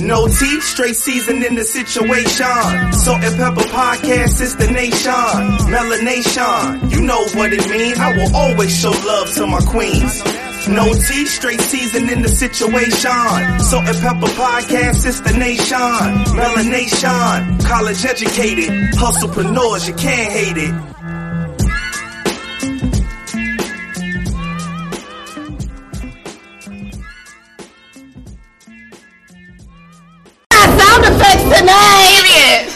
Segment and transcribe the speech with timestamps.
[0.00, 2.92] No tea, straight season in the situation.
[2.92, 5.12] Salt and pepper podcast is the nation.
[5.72, 7.98] Melanation, you know what it means.
[7.98, 10.22] I will always show love to my queens.
[10.68, 13.60] No tea, straight season in the situation.
[13.60, 15.78] Salt and pepper podcast is the nation.
[16.36, 18.70] Melanation, college educated.
[18.94, 20.95] Hustlepreneurs, you can't hate it.
[31.26, 32.70] Effects tonight.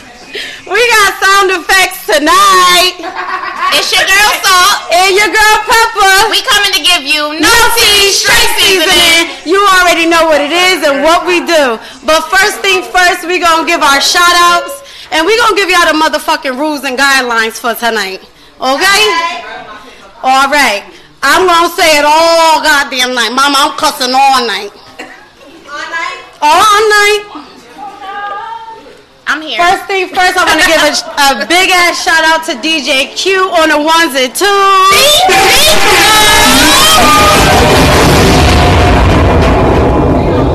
[0.67, 2.99] We got sound effects tonight.
[3.75, 4.91] It's your girl Salt.
[4.91, 6.15] And your girl Pepper.
[6.31, 9.35] We coming to give you no tea straight seasoning.
[9.47, 11.79] You already know what it is and what we do.
[12.07, 15.87] But first thing first, we gonna give our shout outs and we gonna give y'all
[15.87, 18.23] the motherfucking rules and guidelines for tonight.
[18.59, 19.03] Okay?
[20.23, 20.87] All right.
[21.23, 23.31] I'm gonna say it all goddamn night.
[23.35, 24.71] Mama, I'm cussing all night.
[25.69, 26.19] all night.
[26.41, 27.50] All night.
[29.31, 29.63] I'm here.
[29.63, 33.15] First thing first, I want to give a, a big ass shout out to DJ
[33.15, 34.51] Q on the ones and twos.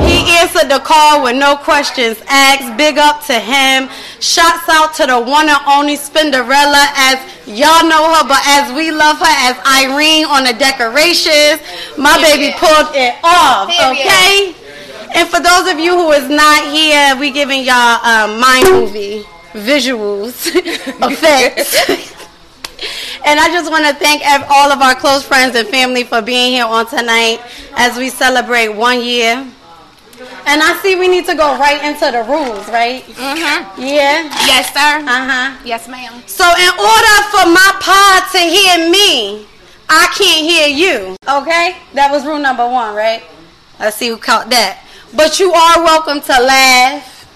[0.04, 2.76] He answered the call with no questions asked.
[2.76, 3.88] Big up to him.
[4.20, 7.16] Shouts out to the one and only Spinderella, as
[7.48, 11.64] y'all know her, but as we love her as Irene on the decorations.
[11.96, 13.72] My baby pulled it off.
[13.72, 14.52] Okay.
[15.16, 19.24] And for those of you who is not here, we giving y'all um, my movie
[19.54, 21.72] visuals, effects.
[23.24, 26.52] and I just want to thank all of our close friends and family for being
[26.52, 27.40] here on tonight
[27.76, 29.36] as we celebrate one year.
[30.46, 33.02] And I see we need to go right into the rules, right?
[33.04, 33.80] Mm-hmm.
[33.80, 34.28] Yeah.
[34.44, 35.00] Yes, sir.
[35.00, 35.62] Uh huh.
[35.64, 36.22] Yes, ma'am.
[36.26, 39.46] So in order for my pod to hear me,
[39.88, 41.16] I can't hear you.
[41.26, 41.76] Okay?
[41.94, 43.22] That was rule number one, right?
[43.80, 44.82] Let's see who caught that.
[45.14, 47.26] But you are welcome to laugh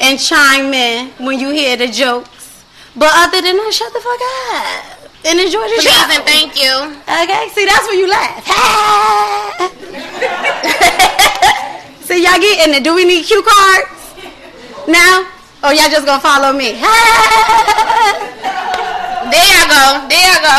[0.00, 2.64] and chime in when you hear the jokes.
[2.96, 6.12] But other than that, shut the fuck up and enjoy the Please show.
[6.12, 6.72] and thank you.
[7.08, 7.48] Okay?
[7.54, 8.44] See, that's when you laugh.
[12.04, 12.84] See, y'all getting it.
[12.84, 14.14] Do we need cue cards?
[14.88, 15.24] Now?
[15.64, 16.76] Or y'all just gonna follow me?
[19.32, 20.04] There you go.
[20.10, 20.56] There you go.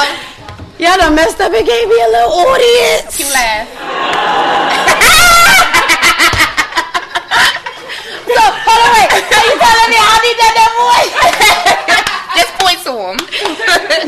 [0.80, 3.20] Y'all done messed up and gave me a little audience.
[3.20, 3.68] You laugh.
[8.34, 9.10] So, hold on, wait.
[9.14, 10.72] Are you telling me I need that that
[12.38, 13.18] Just point to him.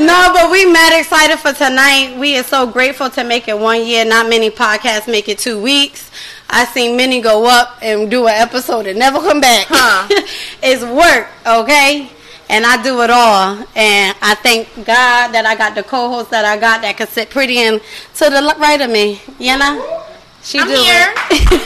[0.06, 2.18] no, but we mad excited for tonight.
[2.18, 4.04] We are so grateful to make it one year.
[4.04, 6.10] Not many podcasts make it two weeks.
[6.50, 9.68] I seen many go up and do an episode and never come back.
[9.70, 10.08] Huh.
[10.64, 12.10] it's work, okay?
[12.50, 13.58] And I do it all.
[13.76, 17.30] And I thank God that I got the co-host that I got that could sit
[17.30, 17.82] pretty and
[18.16, 19.22] to the right of me.
[19.40, 20.04] You know?
[20.44, 21.10] She I'm do here.
[21.10, 21.62] it.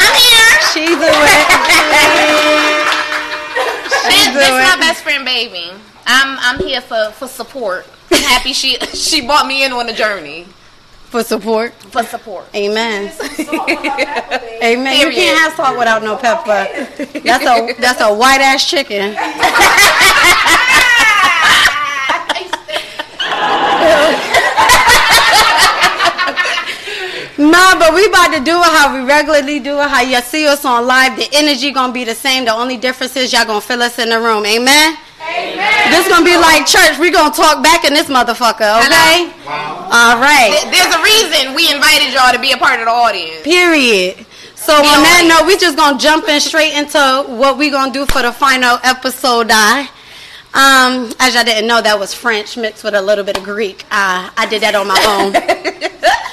[0.00, 0.35] I'm here.
[0.72, 1.46] She do it.
[4.06, 4.52] This, do this it.
[4.52, 5.70] my best friend, baby.
[6.06, 7.86] I'm I'm here for for support.
[8.12, 10.46] I'm happy she she brought me in on the journey
[11.10, 11.72] For support.
[11.74, 12.46] for support.
[12.54, 13.12] Amen.
[14.62, 15.00] Amen.
[15.00, 16.66] You can't have salt without no pepper.
[17.24, 19.16] That's a that's a white ass chicken.
[27.38, 29.88] Nah, but we about to do it how we regularly do it.
[29.88, 31.16] How you see us on live.
[31.16, 32.44] The energy gonna be the same.
[32.46, 34.46] The only difference is y'all gonna fill us in the room.
[34.46, 34.96] Amen.
[35.20, 35.90] Amen.
[35.90, 36.98] This gonna be like church.
[36.98, 38.80] We gonna talk back in this motherfucker.
[38.86, 39.28] Okay.
[39.46, 39.88] Wow.
[39.92, 40.48] All right.
[40.56, 43.42] Th- There's a reason we invited y'all to be a part of the audience.
[43.42, 44.24] Period.
[44.54, 48.06] So on that note, we just gonna jump in straight into what we gonna do
[48.06, 49.48] for the final episode.
[49.50, 49.82] I,
[50.54, 53.84] um, as y'all didn't know, that was French mixed with a little bit of Greek.
[53.90, 55.32] Uh, I did that on my own.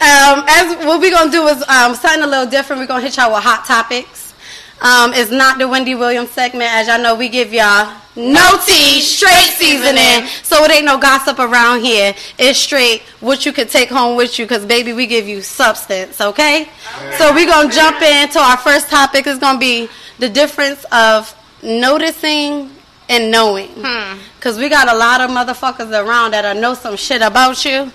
[0.00, 2.80] um, as what we're gonna do is um, something a little different.
[2.80, 4.34] We're gonna hit y'all with hot topics.
[4.82, 7.14] Um, it's not the Wendy Williams segment, as y'all know.
[7.14, 12.14] We give y'all no tea, straight seasoning, so it ain't no gossip around here.
[12.38, 16.20] It's straight what you could take home with you, cause baby, we give you substance.
[16.20, 16.68] Okay,
[17.16, 19.26] so we're gonna jump into our first topic.
[19.26, 22.70] It's gonna be the difference of noticing
[23.08, 24.18] and knowing, Hmm.
[24.40, 27.90] cause we got a lot of motherfuckers around that'll know some shit about you,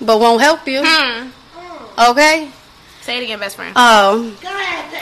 [0.00, 0.82] but won't help you.
[0.84, 1.28] Hmm.
[2.10, 2.50] Okay.
[3.04, 3.74] Say it again, best friend.
[3.76, 4.32] Oh.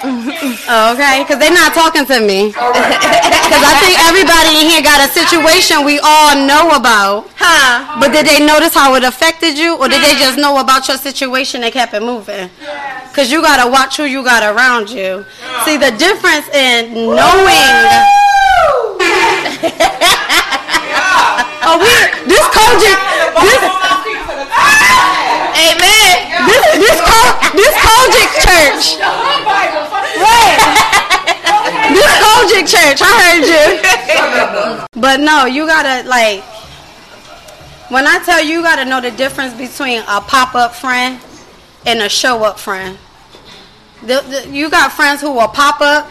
[0.02, 2.48] oh okay, because they're not talking to me.
[2.50, 7.30] Because I think everybody in here got a situation we all know about.
[7.38, 8.00] Huh?
[8.00, 10.98] But did they notice how it affected you, or did they just know about your
[10.98, 12.50] situation and kept it moving?
[13.06, 15.24] Because you gotta watch who you got around you.
[15.64, 17.14] See the difference in knowing.
[21.62, 21.86] oh, we
[22.26, 22.98] this COGIC,
[23.46, 23.62] this
[25.56, 26.14] Amen.
[26.48, 26.98] this this
[27.54, 28.84] this COGIC church.
[30.18, 30.82] Right.
[32.62, 33.00] big church.
[33.02, 35.00] I heard you.
[35.00, 36.42] but no, you gotta like.
[37.90, 41.20] When I tell you, you gotta know the difference between a pop-up friend
[41.84, 42.96] and a show-up friend.
[44.02, 46.10] The, the, you got friends who will pop up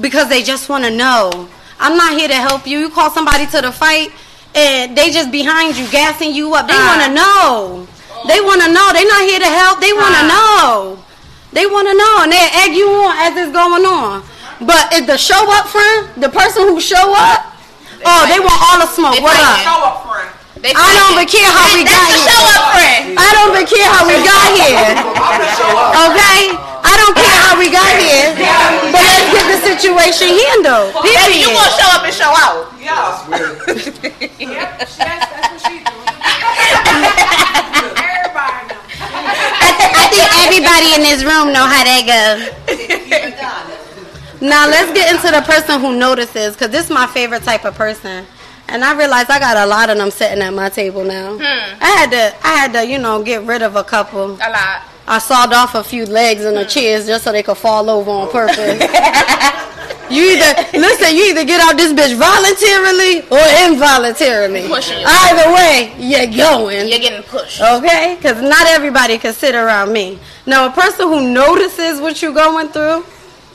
[0.00, 1.48] because they just want to know.
[1.78, 2.78] I'm not here to help you.
[2.78, 4.10] You call somebody to the fight,
[4.54, 6.66] and they just behind you, gassing you up.
[6.66, 6.86] They ah.
[6.90, 7.86] want to know.
[8.30, 8.86] They want to know.
[8.94, 9.80] They're not here to help.
[9.82, 10.34] They want to ah.
[10.34, 11.04] know.
[11.54, 14.26] They want to know, and they egg you on as it's going on.
[14.66, 17.54] But if the show up friend, the person who show up,
[18.02, 19.14] oh, they want all the smoke.
[19.14, 19.62] They What up?
[19.62, 20.30] Show up friend.
[20.64, 22.30] I don't even care how we got That's the here.
[22.32, 23.02] show up friend.
[23.20, 24.90] I don't even care how we got here.
[25.14, 25.90] I'm the show up.
[26.10, 26.40] Okay?
[26.82, 28.34] I don't care how we got here.
[28.90, 30.96] But let's get the situation handled.
[31.06, 31.58] Baby, you Period.
[31.58, 32.73] gonna show up and show out.
[32.84, 33.16] Yeah.
[34.38, 34.98] Yep, that's, that's
[35.50, 36.04] what she doing.
[37.96, 38.76] Everybody know.
[39.56, 42.40] I think everybody in this room know how that goes.
[44.40, 47.74] Now let's get into the person who notices, because this is my favorite type of
[47.74, 48.26] person.
[48.68, 51.36] And I realized I got a lot of them sitting at my table now.
[51.36, 51.42] Hmm.
[51.82, 54.32] I had to, I had to, you know, get rid of a couple.
[54.34, 54.82] A lot.
[55.06, 58.10] I sawed off a few legs in the chairs just so they could fall over
[58.10, 58.58] on purpose.
[60.10, 64.66] you either listen, you either get out this bitch voluntarily or involuntarily.
[64.66, 65.04] Pushing.
[65.04, 66.88] Either way, you're going.
[66.88, 67.60] You're getting pushed.
[67.60, 68.16] Okay?
[68.16, 70.18] Because not everybody can sit around me.
[70.46, 73.04] Now, a person who notices what you're going through,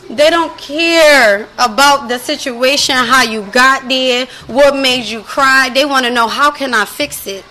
[0.10, 5.70] they don't care about the situation, how you got there, what made you cry.
[5.74, 7.44] They want to know how can I fix it?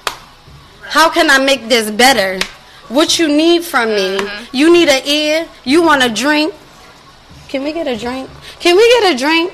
[0.83, 2.39] How can I make this better?
[2.89, 4.19] What you need from me?
[4.53, 5.49] You need an ear?
[5.65, 6.55] You want a drink?
[7.49, 8.31] Can we get a drink?
[8.61, 9.53] Can we get a drink?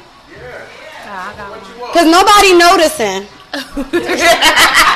[1.92, 3.26] Because nobody noticing.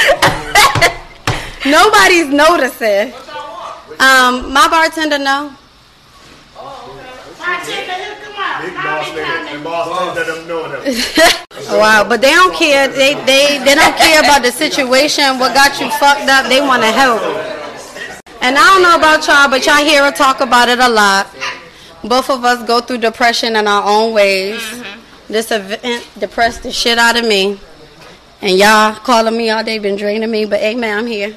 [1.66, 3.12] Nobody's noticing.
[4.00, 5.52] Um, my bartender know.
[8.60, 9.10] Big boss
[9.60, 9.64] nigga.
[9.64, 11.78] Boss nigga them knowing him.
[11.78, 12.88] Wow, but they don't care.
[12.88, 15.38] They they they don't care about the situation.
[15.38, 16.46] What got you fucked up?
[16.48, 17.20] They want to help.
[18.42, 21.26] And I don't know about y'all, but y'all hear her talk about it a lot.
[22.02, 24.60] Both of us go through depression in our own ways.
[24.60, 25.32] Mm-hmm.
[25.32, 27.60] This event depressed the shit out of me.
[28.40, 30.46] And y'all calling me all day, been draining me.
[30.46, 31.36] But hey, amen, I'm here.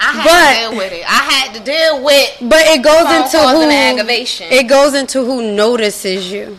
[0.00, 1.04] I had But- to deal with it.
[1.06, 4.46] I had to deal with But it goes into who aggravation.
[4.52, 6.58] it goes into who notices you.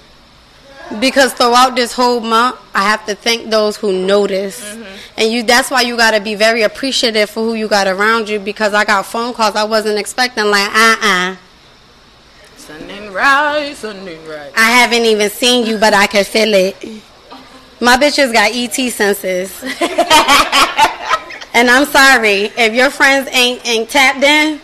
[1.01, 4.83] Because throughout this whole month, I have to thank those who notice, Mm-hmm.
[5.17, 5.43] and you.
[5.43, 8.39] That's why you got to be very appreciative for who you got around you.
[8.39, 10.45] Because I got phone calls I wasn't expecting.
[10.45, 11.35] Like, uh, uh
[12.55, 14.53] sun and rise, sun and rise.
[14.55, 16.75] I haven't even seen you, but I can feel it.
[17.81, 19.51] My bitches got ET senses,
[21.57, 24.61] and I'm sorry if your friends ain't ain't tapped in.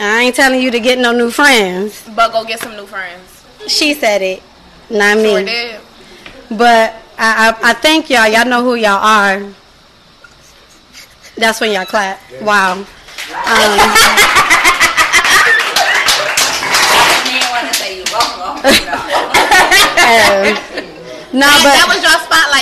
[0.00, 2.08] I ain't telling you to get no new friends.
[2.16, 3.44] But go get some new friends.
[3.68, 4.42] She said it,
[4.88, 5.24] not me.
[5.24, 5.80] Sure did.
[6.48, 8.26] But I, I, I thank y'all.
[8.26, 9.44] Y'all know who y'all are.
[11.36, 12.18] That's when y'all clap.
[12.40, 12.72] Wow.
[12.72, 12.88] Um, um,
[21.34, 22.18] no, that but was your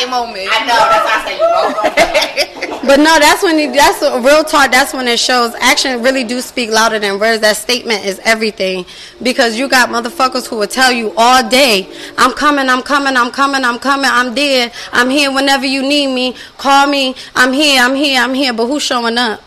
[0.08, 0.48] moment.
[0.50, 0.80] I know.
[0.92, 2.86] That's why I say you welcome.
[2.88, 4.70] but no, that's when it, that's a real talk.
[4.70, 7.40] That's when it shows action really do speak louder than words.
[7.40, 8.84] That statement is everything
[9.22, 13.30] because you got motherfuckers who will tell you all day, "I'm coming, I'm coming, I'm
[13.30, 16.34] coming, I'm coming, I'm there, I'm here whenever you need me.
[16.58, 19.42] Call me, I'm here, I'm here, I'm here." But who's showing up?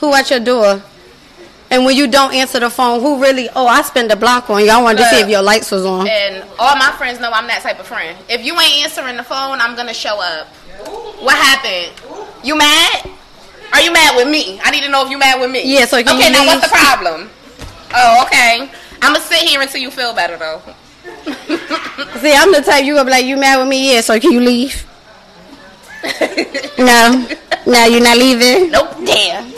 [0.00, 0.82] Who at your door?
[1.70, 3.48] And when you don't answer the phone, who really?
[3.54, 4.70] Oh, I spend a block on you.
[4.70, 6.08] I wanted to see if your lights was on.
[6.08, 8.16] and all my friends know I'm that type of friend.
[8.28, 10.46] If you ain't answering the phone, I'm gonna show up.
[11.20, 11.92] What happened?
[12.42, 13.10] You mad?
[13.72, 14.58] Are you mad with me?
[14.62, 15.62] I need to know if you mad with me.
[15.64, 16.46] Yeah, so can okay, now leave?
[16.46, 17.28] what's the problem?
[17.94, 18.70] Oh, okay.
[19.02, 20.62] I'm gonna sit here until you feel better, though.
[22.18, 23.92] See, I'm the type you gonna be like, you mad with me?
[23.92, 24.86] Yeah, so can you leave?
[26.78, 27.28] no,
[27.66, 28.70] no, you're not leaving.
[28.70, 28.96] Nope.
[29.04, 29.52] Damn.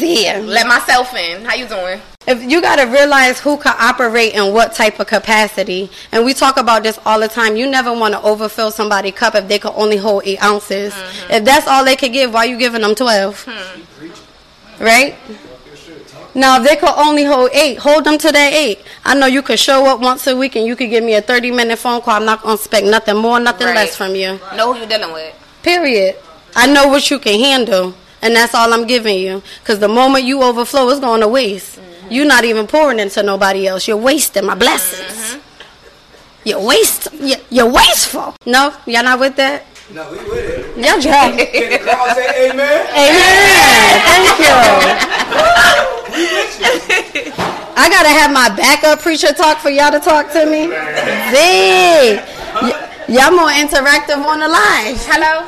[0.00, 0.38] Yeah.
[0.44, 1.44] Let myself in.
[1.44, 2.00] How you doing?
[2.26, 6.56] If you gotta realize who can operate in what type of capacity, and we talk
[6.56, 7.56] about this all the time.
[7.56, 10.92] You never want to overfill somebody's cup if they can only hold eight ounces.
[10.92, 11.32] Mm-hmm.
[11.32, 13.44] If that's all they can give, why you giving them twelve?
[13.48, 14.82] Hmm.
[14.82, 15.14] Right?
[16.34, 18.80] Now, if they could only hold eight, hold them to that eight.
[19.06, 21.22] I know you could show up once a week and you could give me a
[21.22, 22.14] 30 minute phone call.
[22.14, 23.74] I'm not going to expect nothing more, nothing Right.
[23.76, 24.38] less from you.
[24.54, 25.34] Know who you're dealing with.
[25.62, 26.16] Period.
[26.54, 27.94] I know what you can handle,
[28.26, 29.40] and that's all I'm giving you.
[29.60, 31.78] Because the moment you overflow, it's going to waste.
[31.78, 32.12] Mm-hmm.
[32.12, 33.86] You're not even pouring into nobody else.
[33.86, 35.12] You're wasting my blessings.
[35.12, 36.48] Mm-hmm.
[36.48, 37.08] You're waste.
[37.14, 38.34] You're, you're wasteful.
[38.44, 39.64] No, y'all not with that.
[39.94, 40.76] No, we with it.
[40.76, 41.30] Y'all try.
[41.30, 42.86] Can the crowd say amen?
[42.90, 44.00] Amen.
[44.02, 44.52] Thank you.
[47.78, 50.66] I gotta have my backup preacher talk for y'all to talk to me.
[51.30, 52.35] Zig.
[53.08, 55.46] Y- y'all more interactive on the line, Hello.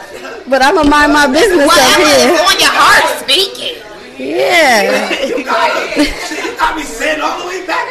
[0.49, 2.45] but I'm gonna mind my business up Whatever is here.
[2.45, 3.85] on your heart, speak it.
[4.19, 5.12] Yeah.
[5.27, 6.05] You got me.
[6.07, 7.87] You got me sitting all the way back.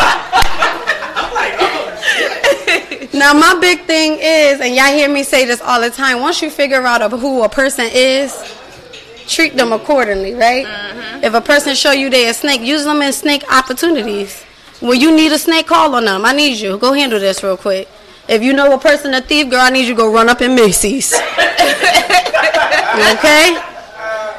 [0.00, 5.80] I'm like, oh, Now my big thing is, and y'all hear me say this all
[5.80, 6.20] the time.
[6.20, 8.34] Once you figure out of who a person is,
[9.26, 10.66] treat them accordingly, right?
[10.66, 11.24] Mm-hmm.
[11.24, 14.44] If a person show you they a snake, use them in snake opportunities.
[14.80, 16.24] When you need a snake, call on them.
[16.24, 16.78] I need you.
[16.78, 17.86] Go handle this real quick.
[18.28, 20.40] If you know a person a thief, girl, I need you to go run up
[20.40, 21.12] in Macy's.
[21.14, 21.20] okay?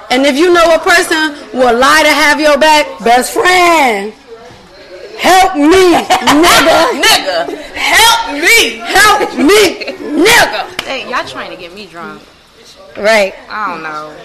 [0.09, 4.13] And if you know a person will lie to have your back, best friend,
[5.19, 7.01] help me, nigga.
[7.01, 7.45] Nigga,
[7.75, 8.77] help me.
[8.77, 9.85] Help me,
[10.25, 10.81] nigga.
[10.81, 12.23] Hey, y'all trying to get me drunk.
[12.97, 13.33] Right.
[13.49, 14.15] I don't know.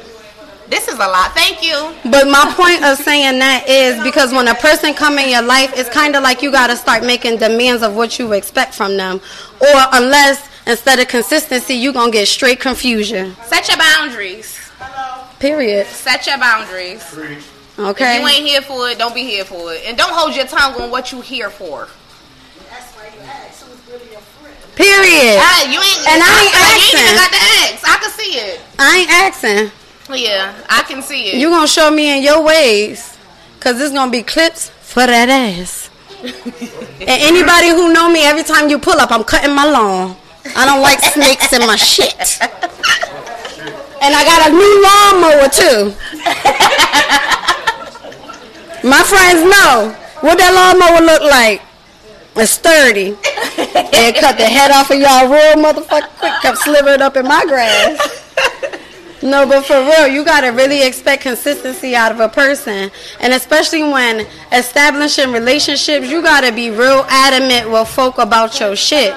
[0.69, 1.33] This is a lot.
[1.33, 1.95] Thank you.
[2.11, 5.73] But my point of saying that is because when a person come in your life,
[5.77, 8.97] it's kind of like you got to start making demands of what you expect from
[8.97, 9.21] them.
[9.61, 13.37] Or unless instead of consistency, you going to get straight confusion.
[13.45, 14.57] Set your boundaries.
[14.79, 15.25] Hello.
[15.39, 15.87] Period.
[15.87, 17.01] Set your boundaries.
[17.13, 18.21] If Okay?
[18.21, 19.83] you ain't here for it, don't be here for it.
[19.87, 21.89] And don't hold your tongue on what you here for.
[24.75, 25.39] Period.
[25.41, 27.89] Ah, you ain't And I ain't feel like You ain't even got the ask.
[27.89, 28.61] I can see it.
[28.79, 29.86] I ain't asking.
[30.09, 31.35] Yeah, I can see it.
[31.37, 33.17] You going to show me in your ways.
[33.59, 35.91] Because it's going to be clips for that ass.
[36.23, 40.17] and anybody who know me, every time you pull up, I'm cutting my lawn.
[40.55, 42.39] I don't like snakes in my shit.
[44.03, 45.91] And I got a new lawnmower too.
[48.89, 51.63] my friends know what that lawnmower look like.
[52.37, 53.17] It's sturdy.
[53.19, 56.33] It cut the head off of y'all real motherfucking quick.
[56.43, 58.23] Kept slivering up in my grass.
[59.23, 63.83] No, but for real, you gotta really expect consistency out of a person, and especially
[63.83, 69.15] when establishing relationships, you gotta be real adamant with folk about your shit.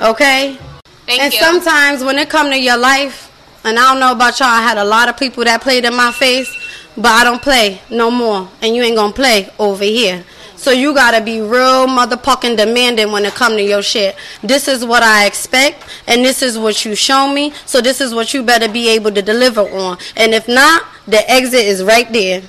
[0.00, 0.58] Okay?
[1.06, 1.40] Thank and you.
[1.40, 3.30] sometimes when it come to your life,
[3.64, 5.94] and I don't know about y'all, I had a lot of people that played in
[5.94, 6.54] my face,
[6.96, 10.24] but I don't play no more, and you ain't gonna play over here.
[10.62, 14.14] So you gotta be real motherfucking demanding when it come to your shit.
[14.44, 17.52] This is what I expect, and this is what you show me.
[17.66, 19.98] So this is what you better be able to deliver on.
[20.16, 22.42] And if not, the exit is right there.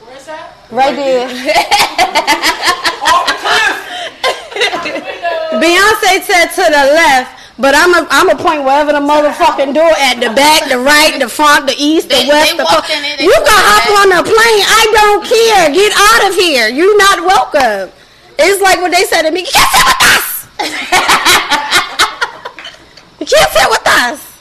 [0.00, 0.56] Where's that?
[0.70, 1.28] Right there.
[5.60, 9.92] Beyonce said to the left, but I'm a, I'm a point wherever the motherfucking door
[9.98, 12.80] at the back, the right, the front, the east, They- the west, they the co-
[12.88, 13.92] they You can hop it.
[14.00, 14.64] on a plane.
[14.66, 15.70] I don't care.
[15.72, 16.68] Get out of here.
[16.68, 17.90] You're not welcome.
[18.38, 19.40] It's like what they said to me.
[19.40, 20.46] You can't sit with us.
[23.20, 24.31] you can't sit with us.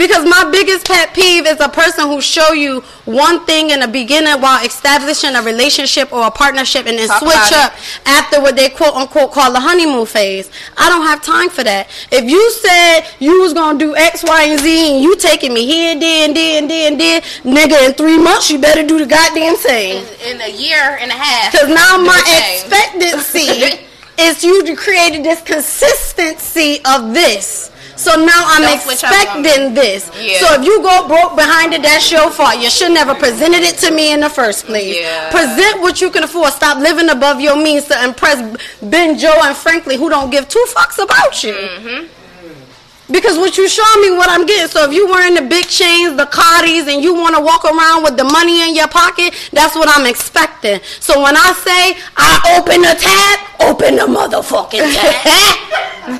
[0.00, 3.86] Because my biggest pet peeve is a person who show you one thing in the
[3.86, 7.74] beginning while establishing a relationship or a partnership and then Talk switch up
[8.06, 10.50] after what they quote unquote call the honeymoon phase.
[10.78, 11.90] I don't have time for that.
[12.10, 15.66] If you said you was gonna do X, Y, and Z and you taking me
[15.66, 18.98] here, there, and there, and there, and there, nigga, in three months you better do
[18.98, 20.02] the goddamn thing.
[20.24, 21.52] in a year and a half.
[21.52, 22.22] Because now my
[22.54, 23.84] expectancy
[24.18, 27.70] is you created this consistency of this.
[28.00, 30.10] So now I'm Don't switch up on expecting this.
[30.16, 30.40] Yeah.
[30.40, 32.56] So if you go broke behind it, that's your fault.
[32.58, 34.96] You should never presented it to me in the first place.
[34.96, 35.30] Yeah.
[35.30, 36.50] Present what you can afford.
[36.54, 38.40] Stop living above your means to impress
[38.80, 41.52] Ben, Joe, and Frankly, who don't give two fucks about you.
[41.52, 43.12] Mm-hmm.
[43.12, 44.68] Because what you show me, what I'm getting.
[44.68, 48.02] So if you wearing the big chains, the Cardis, and you want to walk around
[48.02, 50.80] with the money in your pocket, that's what I'm expecting.
[51.00, 56.16] So when I say I open the tab, open the motherfucking tab.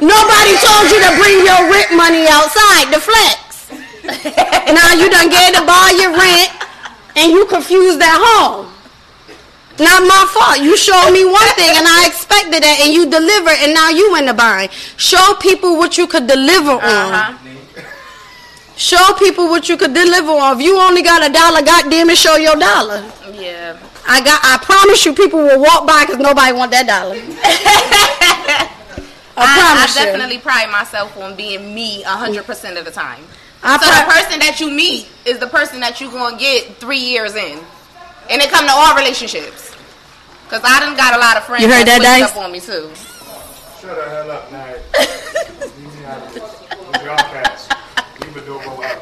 [0.00, 3.68] Nobody told you to bring your rent money outside to flex.
[4.00, 6.50] And now you done gave to buy your rent,
[7.16, 8.72] and you confused at home.
[9.78, 10.60] Not my fault.
[10.60, 14.14] You showed me one thing and I expected that and you delivered and now you
[14.16, 14.70] in the bind.
[15.00, 16.82] Show people what you could deliver on.
[16.84, 17.50] Uh-huh.
[18.76, 20.60] Show people what you could deliver on.
[20.60, 23.00] If you only got a dollar, goddamn it, show your dollar.
[23.32, 23.80] Yeah.
[24.06, 24.40] I got.
[24.42, 27.16] I promise you, people will walk by because nobody want that dollar.
[29.40, 30.04] I, I, I promise you.
[30.04, 33.24] definitely pride myself on being me 100% of the time.
[33.62, 36.76] I so the person that you meet is the person that you're going to get
[36.76, 37.58] three years in.
[38.30, 39.74] And it come to all relationships.
[40.44, 42.30] Because I done got a lot of friends You heard that, switched Dice?
[42.32, 42.90] up on me too.
[43.80, 44.66] Shut the hell up, now.
[44.66, 46.42] Leave me out of this.
[46.70, 47.68] With y'all cats.
[48.20, 49.00] Leave the door go out.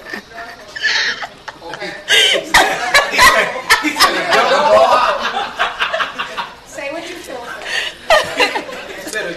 [6.67, 7.45] Say what you feel.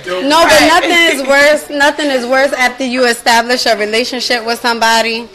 [0.05, 1.69] No, but nothing is worse.
[1.69, 5.27] Nothing is worse after you establish a relationship with somebody,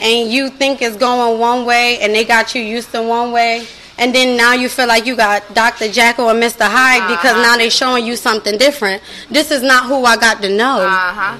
[0.00, 3.66] and you think it's going one way and they got you used to one way
[3.98, 5.88] and then now you feel like you got Dr.
[5.88, 6.66] Jekyll and Mr.
[6.68, 9.02] Hyde because now they're showing you something different.
[9.30, 10.80] This is not who I got to know.
[10.80, 11.38] Uh huh.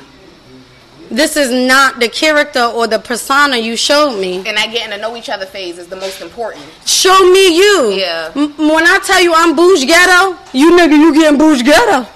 [1.11, 4.37] This is not the character or the persona you showed me.
[4.39, 6.65] And that getting to know each other phase is the most important.
[6.87, 7.93] Show me you.
[7.93, 8.33] Yeah.
[8.35, 12.09] M- when I tell you I'm bouge ghetto, you nigga, you getting bouge ghetto.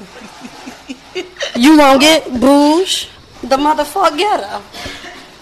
[1.58, 3.08] You gonna get bouge
[3.42, 4.62] the motherfucker ghetto.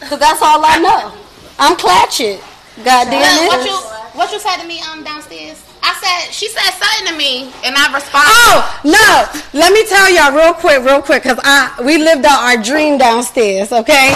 [0.08, 1.12] Cause that's all I know.
[1.58, 2.40] I'm clatchet.
[2.84, 3.66] God damn Well, what it.
[3.66, 3.76] you
[4.18, 5.62] what you said to me um downstairs?
[5.82, 8.28] I said she said something to me, and I responded.
[8.32, 9.58] Oh no!
[9.58, 12.98] Let me tell y'all real quick, real quick, cause I we lived out our dream
[12.98, 13.72] downstairs.
[13.72, 14.14] Okay,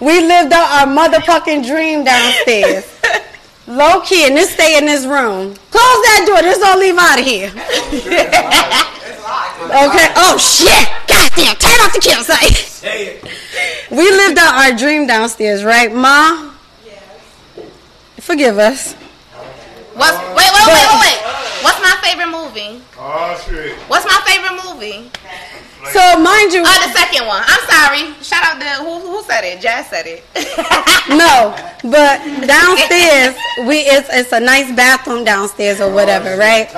[0.00, 2.86] we lived out our motherfucking dream downstairs.
[3.66, 5.54] Low key, and this stay in this room.
[5.70, 6.42] Close that door.
[6.42, 7.52] This don't leave out of here.
[9.70, 10.08] okay.
[10.16, 10.88] Oh shit!
[11.06, 11.56] Goddamn!
[11.56, 12.56] Turn off the campsite.
[12.56, 13.90] Say it.
[13.90, 16.52] we lived out our dream downstairs, right, Ma?
[16.84, 17.02] Yes.
[18.18, 18.94] Forgive us.
[19.94, 21.20] What's wait wait wait wait wait?
[21.62, 22.82] What's my favorite movie?
[22.98, 23.76] Oh shit.
[23.88, 25.10] What's my favorite movie?
[25.92, 27.42] So mind you, Oh, the second one.
[27.44, 28.12] I'm sorry.
[28.22, 29.60] Shout out to who who said it?
[29.60, 30.24] Jazz said it.
[31.10, 31.56] No,
[31.90, 33.34] but downstairs
[33.66, 36.68] we it's it's a nice bathroom downstairs or whatever, right?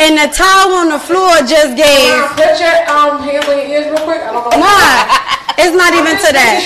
[0.00, 2.14] And the towel on the floor just gave.
[2.38, 4.22] Put your um hand where your ears real quick.
[4.22, 4.64] I don't know.
[4.64, 6.62] Nah, it's not even to that.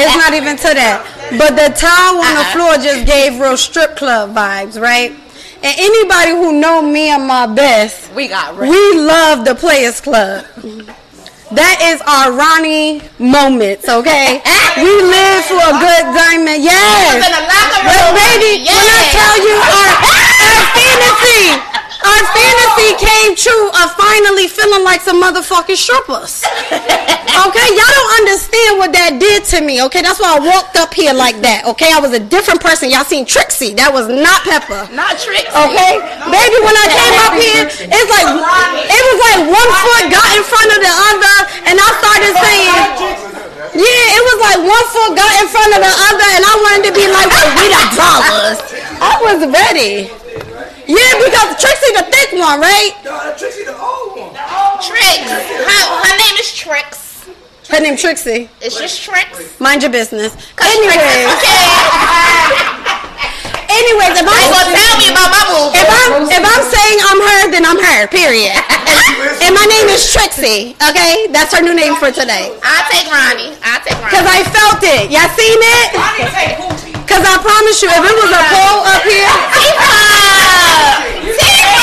[0.00, 1.04] It's not even to that.
[1.38, 5.12] But the towel on the floor just gave real strip club vibes, right?
[5.60, 8.70] And anybody who know me and my best, we got ready.
[8.70, 10.46] we love the Players Club.
[11.50, 14.38] That is our Ronnie moments, okay?
[14.78, 16.62] We live for a good diamond.
[16.62, 17.18] Yes.
[17.18, 21.50] in the locker But baby, when I tell you our, our fantasy,
[22.06, 26.46] our fantasy came true of finally feeling like some motherfucking strippers.
[27.38, 29.78] Okay, y'all don't understand what that did to me.
[29.86, 31.70] Okay, that's why I walked up here like that.
[31.70, 32.90] Okay, I was a different person.
[32.90, 33.78] Y'all seen Trixie?
[33.78, 34.90] That was not Pepper.
[34.90, 35.46] Not Trixie.
[35.46, 35.92] Okay,
[36.34, 38.26] baby, when I came up here, it's like
[38.90, 41.36] it was like one foot got in front of the other,
[41.70, 42.74] and I started saying,
[43.86, 46.90] yeah, it was like one foot got in front of the other, and I wanted
[46.90, 48.58] to be like, well, we the dollars.
[48.98, 50.10] I was ready.
[50.90, 52.98] Yeah, because Trixie the thick one, right?
[54.82, 55.30] Tricks.
[55.30, 57.07] Her, her name is Tricks.
[57.68, 58.48] Her name Trixie.
[58.64, 59.60] It's just Tricks.
[59.60, 60.32] Mind your business.
[60.56, 61.60] Cause Tricks Anyways, okay.
[63.68, 65.76] anyways, if I'm gonna tell me about my movie.
[65.76, 68.08] if I'm if I'm saying I'm her, then I'm her.
[68.08, 68.56] Period.
[68.56, 70.80] And, and my name is Trixie.
[70.80, 72.48] Okay, that's her new name for today.
[72.64, 73.52] I take Ronnie.
[73.60, 74.16] I take Ronnie.
[74.16, 75.12] Cause I felt it.
[75.12, 75.88] Y'all seen it?
[77.04, 79.28] Cause I promise you, if it was a pole up here,
[79.60, 79.92] Tifa!
[81.36, 81.76] Tifa!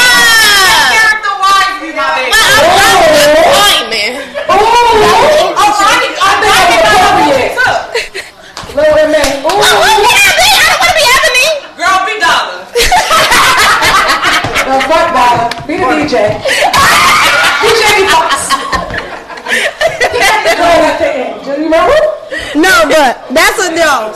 [1.95, 3.37] Well, I'm done with
[7.95, 8.35] disappointment.
[8.75, 9.23] Look at me.
[9.39, 9.49] Ooh.
[9.49, 10.47] Oh, what what I be?
[10.51, 11.47] I don't want to be Ebony.
[11.79, 12.65] Girl, be dollar.
[14.65, 15.45] No, fuck Dollar.
[15.67, 16.41] Be the DJ.
[17.61, 18.49] DJ be Fox.
[20.57, 21.45] Go at the end.
[21.45, 21.93] Do you remember?
[22.55, 24.09] no, but that's a no.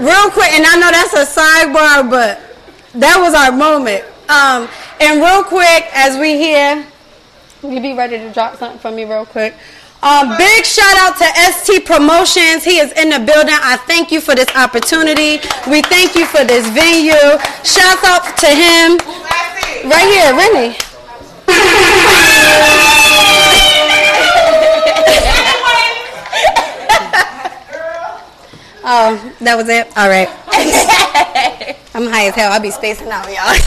[0.00, 2.40] Real quick, and I know that's a sidebar, but
[2.94, 4.04] that was our moment.
[4.28, 6.86] Um, and real quick, as we hear,
[7.62, 9.54] you be ready to drop something for me real quick.
[10.06, 12.62] Um, big shout out to ST Promotions.
[12.62, 13.58] He is in the building.
[13.58, 15.42] I thank you for this opportunity.
[15.68, 17.10] We thank you for this venue.
[17.66, 19.02] Shout out to him.
[19.90, 20.76] Right here, Rennie.
[28.88, 29.88] Oh, that was it?
[29.96, 30.28] All right.
[31.96, 32.52] I'm high as hell.
[32.52, 33.58] I'll be spacing out, y'all.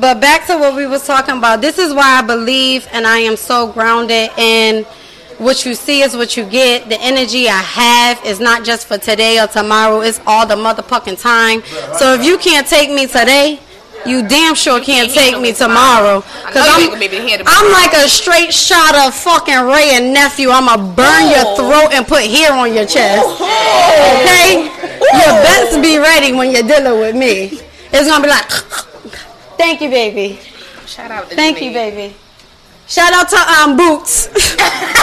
[0.00, 1.60] but back to what we was talking about.
[1.60, 4.84] This is why I believe and I am so grounded in
[5.42, 6.88] what you see is what you get.
[6.88, 10.00] The energy I have is not just for today or tomorrow.
[10.00, 11.62] It's all the motherfucking time.
[11.98, 13.60] So if you can't take me today,
[14.06, 16.20] you damn sure can't take me tomorrow.
[16.20, 19.66] Know I'm, gonna be able to handle me I'm like a straight shot of fucking
[19.66, 20.50] Wray and Nephew.
[20.50, 23.26] I'ma burn your throat and put hair on your chest.
[23.40, 24.64] Okay?
[24.64, 27.60] You best be ready when you're dealing with me.
[27.92, 28.50] It's gonna be like,
[29.58, 30.40] thank you, baby.
[30.86, 32.14] Shout out to Thank you, baby.
[32.86, 34.28] Shout out to um Boots.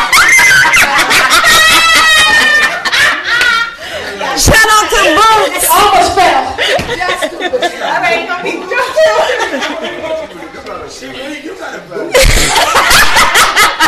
[4.39, 5.67] Shout out to Boots.
[5.69, 6.55] Almost fell.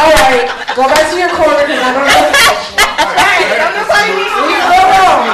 [0.01, 2.31] All right, go back to your corner because I don't know.
[4.41, 5.27] Leave it alone.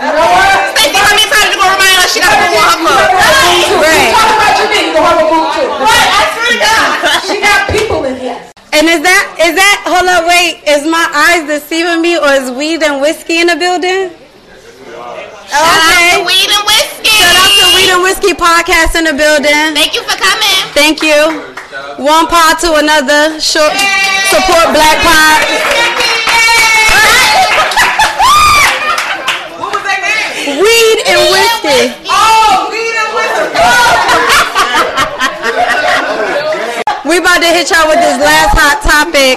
[0.00, 0.72] You know what?
[0.72, 2.98] Stacey, how many times you gonna remind she got to go on her?
[3.78, 4.10] Right.
[4.10, 4.88] Talk about your knee.
[4.88, 5.68] You gonna have a boot too.
[5.70, 6.88] Right, I swear to God.
[7.28, 7.89] She got people.
[8.72, 12.50] And is that is that hold up wait is my eyes deceiving me or is
[12.54, 14.14] weed and whiskey in the building?
[15.50, 17.10] Shout out to Weed and Whiskey.
[17.10, 19.74] Shout out to Weed and Whiskey podcast in the building.
[19.74, 20.62] Thank you for coming.
[20.70, 21.18] Thank you.
[21.98, 23.42] One pod to another.
[23.42, 23.74] Short,
[24.30, 25.42] support Black Pod.
[29.58, 30.62] What was that name?
[30.62, 31.82] Weed and whiskey.
[32.06, 33.58] Oh, weed and whiskey.
[33.58, 34.29] Oh.
[37.10, 39.34] We about to hit y'all with this last hot topic.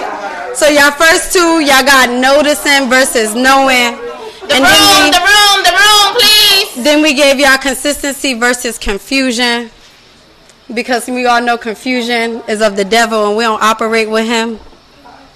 [0.54, 3.98] So y'all first two, y'all got noticing versus knowing.
[4.46, 6.76] The And room, then the room, the room, please.
[6.76, 9.70] we, then we gave y'all consistency versus confusion.
[10.72, 14.60] Because we all know confusion is of the devil and we don't operate with him.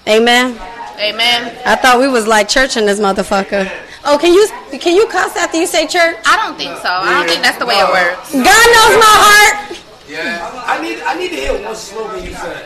[0.07, 0.57] Amen.
[0.97, 1.57] Amen.
[1.65, 3.69] I thought we was like church in this motherfucker.
[4.05, 4.47] Oh, can you
[4.79, 6.15] can you cuss after you say church?
[6.25, 6.87] I don't think so.
[6.89, 8.31] I don't think that's the way it works.
[8.31, 9.78] God knows my heart.
[10.17, 12.65] I need I need to hear one slogan you said.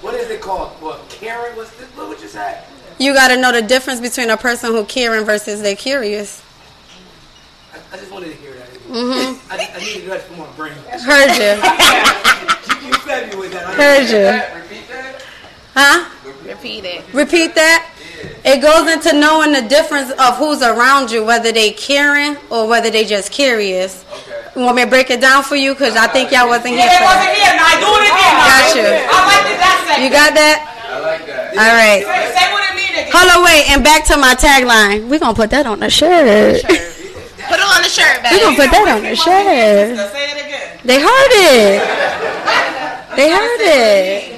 [0.00, 0.70] What is it called?
[0.80, 1.56] What Karen?
[1.56, 1.88] What's this?
[1.96, 2.62] What would you say?
[2.98, 6.42] You got to know the difference between a person who caring versus they curious.
[7.72, 8.68] I, I just wanted to hear that.
[8.68, 9.52] Mm-hmm.
[9.52, 10.72] I, I needed that for my brain.
[10.72, 11.54] Heard you.
[12.82, 13.66] You, you fed me with that.
[13.66, 14.60] I Heard you.
[14.62, 15.24] Repeat that.
[15.74, 16.10] Huh?
[16.44, 17.04] Repeat it.
[17.12, 17.90] Repeat that.
[18.44, 22.90] It goes into knowing the difference of who's around you, whether they caring or whether
[22.90, 24.04] they just curious.
[24.58, 25.70] You want me to break it down for you?
[25.72, 27.38] Because I think y'all wasn't here It for wasn't that.
[27.38, 27.54] here.
[27.54, 28.34] Now do it again.
[28.34, 28.50] now.
[28.50, 28.90] Got you.
[28.90, 30.02] I like that second.
[30.02, 30.58] You got that?
[30.66, 31.54] I like that.
[31.54, 32.02] All right.
[32.02, 33.14] Say, say what it mean again.
[33.14, 33.70] Hold on, wait.
[33.70, 35.06] And back to my tagline.
[35.06, 36.58] We're going to put that on the shirt.
[36.66, 38.34] Put it on the shirt, baby.
[38.34, 39.94] We're going to put that on the shirt.
[40.10, 40.82] Say it again.
[40.82, 41.78] They heard it.
[43.18, 44.37] They heard it.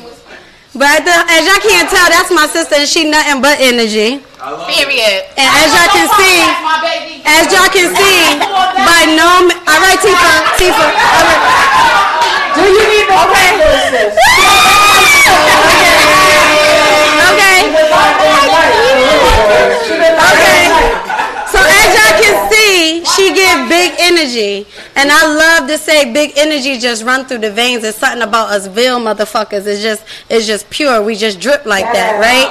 [0.70, 4.22] But the, as y'all can't tell, that's my sister, and she nothing but energy.
[4.70, 5.26] Period.
[5.34, 7.18] And as y'all can see, my baby.
[7.26, 8.38] as y'all can see,
[8.86, 11.42] by no, all right, Tifa, Tifa, all right.
[12.54, 13.50] Do you need the okay.
[17.34, 17.66] okay,
[20.22, 20.70] okay.
[21.50, 26.32] So as y'all can see, she give big energy, and I love to say big
[26.36, 27.84] energy just run through the veins.
[27.84, 29.66] It's something about us Ville motherfuckers.
[29.66, 31.02] It's just, it's just pure.
[31.02, 32.48] We just drip like that, right?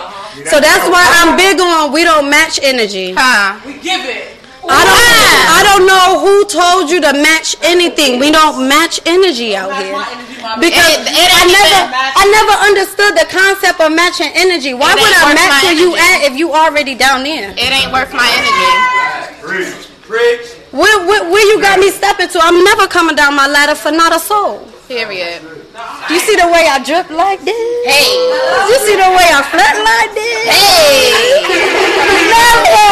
[0.47, 3.13] So that's why I'm big on we don't match energy.
[3.17, 3.59] Huh.
[3.65, 4.35] We give it.
[4.71, 5.01] I don't,
[5.49, 8.19] I don't know who told you to match anything.
[8.19, 9.93] We don't match energy out here.
[9.97, 11.81] My energy, my Because It- it I never,
[12.21, 14.75] I never understood the concept of matching energy.
[14.75, 17.49] Why would I match my where you at if you already down there?
[17.57, 19.88] It ain't worth my energy.
[20.09, 20.57] Preach.
[20.73, 22.41] Where, where, where you got me stepping to?
[22.41, 24.65] I'm never coming down my ladder for not a soul.
[24.89, 25.37] Period.
[26.09, 27.53] You see the way I drip like this?
[27.85, 28.09] Hey.
[28.73, 30.49] You see the way I flirt like this?
[30.49, 31.45] Hey.
[32.25, 32.89] Never.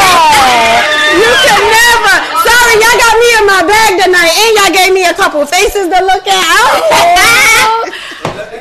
[1.18, 2.14] You can never.
[2.46, 5.90] Sorry, y'all got me in my bag tonight, and y'all gave me a couple faces
[5.90, 6.46] to look at.
[6.54, 7.90] Oh.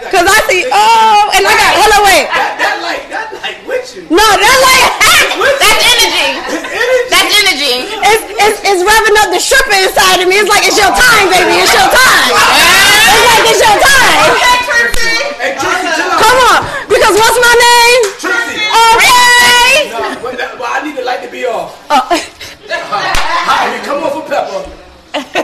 [0.08, 2.26] Cause I see, oh, and I got, hold on, wait.
[2.32, 4.08] That, that like that like with you.
[4.08, 4.84] No, that like,
[5.62, 6.30] That's energy.
[7.12, 7.76] That's energy.
[8.08, 10.40] it's, it's, it's revving up the stripper inside of me.
[10.40, 11.60] It's like, it's your time, baby.
[11.60, 12.32] It's your time.
[13.08, 14.20] It's like, it's your time.
[15.38, 16.22] Hey Trixie, chill out.
[16.22, 16.60] Come on.
[16.88, 18.02] Because what's my name?
[18.20, 18.68] Trixie.
[18.68, 19.92] Okay.
[19.92, 21.76] No, but, that, but I need the light to be off.
[21.90, 22.08] Oh.
[22.10, 24.64] I mean, come on for Pepper.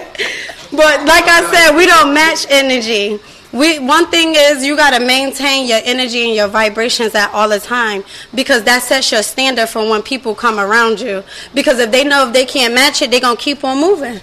[0.74, 3.20] But like I said, we don't match energy.
[3.54, 7.60] We one thing is you gotta maintain your energy and your vibrations at all the
[7.60, 11.24] time because that sets your standard for when people come around you.
[11.54, 14.20] Because if they know if they can't match it, they're gonna keep on moving.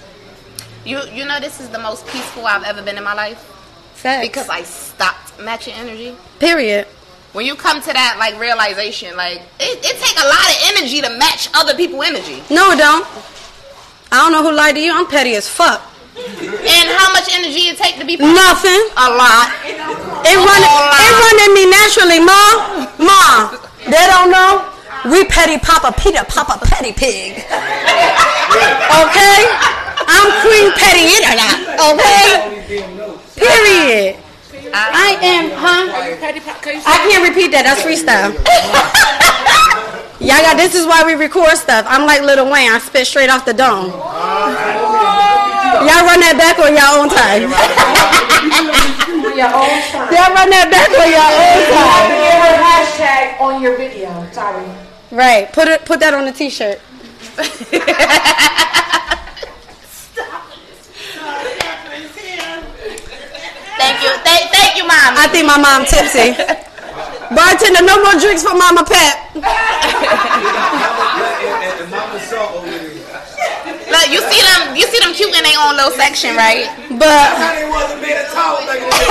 [0.85, 3.39] You you know this is the most peaceful I've ever been in my life
[3.95, 4.27] Facts.
[4.27, 6.17] because I stopped matching energy.
[6.41, 6.87] period.
[7.33, 11.01] When you come to that like realization, like it, it take a lot of energy
[11.03, 12.43] to match other people' energy.
[12.51, 13.07] No, it don't.
[14.11, 14.93] I don't know who lied to you.
[14.93, 15.81] I'm petty as fuck.
[16.21, 18.81] And how much energy it take to be Nothing.
[18.97, 19.49] a lot.
[19.65, 22.85] It run it run in me naturally, ma.
[23.01, 23.57] Ma.
[23.89, 24.69] They don't know.
[25.11, 27.39] We petty Papa Peter, Papa Petty Pig.
[27.41, 29.41] Okay?
[30.05, 31.81] I'm Queen Petty Internet.
[31.81, 32.53] Okay?
[33.37, 34.17] Period.
[34.73, 35.89] I am, huh?
[36.87, 37.65] I can't repeat that.
[37.65, 38.33] That's freestyle.
[40.21, 41.87] Y'all got this is why we record stuff.
[41.89, 42.71] I'm like Lil Wayne.
[42.71, 43.91] I spit straight off the dome.
[45.81, 47.49] Y'all run that back on your own time.
[49.37, 50.13] Your own time.
[50.13, 51.89] Y'all run that back on your own You time.
[51.89, 54.11] have to give her hashtag on your video.
[54.33, 54.67] Sorry.
[55.11, 55.51] Right.
[55.53, 55.85] Put it.
[55.87, 56.81] Put that on the t-shirt.
[59.81, 60.91] Stop this.
[63.79, 65.17] Thank you, thank, thank you, mom.
[65.17, 66.37] I think my mom tipsy.
[67.35, 69.17] Bartender, no more drinks for Mama Pep.
[71.41, 73.80] And, and Mama Salt over there.
[73.91, 76.71] Look, you see them, you see them cute in their own little section, right?
[76.95, 79.11] But Honey wasn't made a towel back in the day.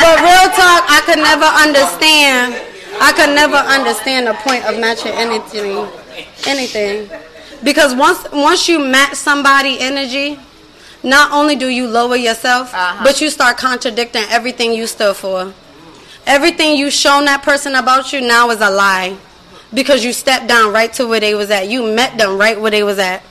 [0.00, 2.56] but real talk, I could never understand.
[3.00, 5.86] I could never understand the point of matching anything,
[6.46, 7.08] anything,
[7.62, 10.38] because once once you match somebody energy,
[11.04, 13.04] not only do you lower yourself, Uh-huh.
[13.04, 15.52] but you start contradicting everything you stood for.
[16.26, 19.16] Everything you shown that person about you now is a lie,
[19.74, 21.68] because you stepped down right to where they was at.
[21.68, 23.22] You met them right where they was at.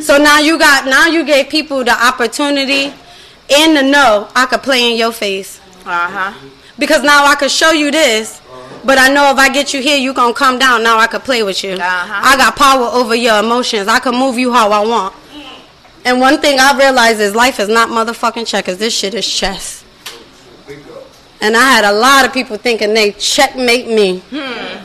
[0.00, 2.92] So now you got now you gave people the opportunity
[3.54, 6.32] and the know I could play in your face Uh huh.
[6.78, 8.40] because now I could show you this.
[8.84, 10.82] But I know if I get you here, you gonna come down.
[10.82, 11.72] Now I could play with you.
[11.72, 12.20] Uh-huh.
[12.22, 13.88] I got power over your emotions.
[13.88, 15.14] I can move you how I want.
[16.04, 18.76] And one thing I realized is life is not motherfucking checkers.
[18.76, 19.82] This shit is chess.
[21.40, 24.22] And I had a lot of people thinking they checkmate me.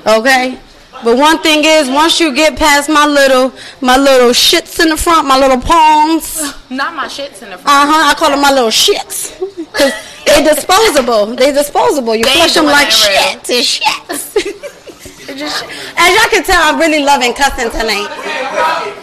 [0.08, 0.58] Okay?
[1.04, 4.98] But one thing is, once you get past my little, my little shits in the
[4.98, 7.68] front, my little palms, Not my shits in the front.
[7.68, 8.12] uh huh.
[8.12, 9.36] I call them my little shits.
[9.74, 9.94] 'Cause
[10.26, 11.36] they disposable.
[11.36, 12.16] They disposable.
[12.16, 13.50] You They flush them like shit.
[13.50, 14.34] It's shits.
[15.38, 15.70] Just shit.
[15.96, 18.10] As y'all can tell, I'm really loving cussing tonight.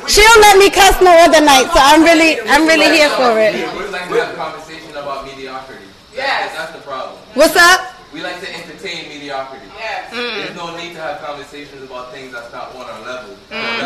[0.09, 3.39] She don't let me cuss no other night, so I'm really, I'm really here for
[3.39, 3.55] it.
[3.55, 5.87] We like to have a conversation about mediocrity.
[6.15, 6.53] Yes.
[6.57, 7.17] That's the problem.
[7.35, 7.95] What's up?
[8.13, 9.67] We like to entertain mediocrity.
[9.79, 10.11] Yes.
[10.11, 13.03] There's no need to have conversations about things that's not on our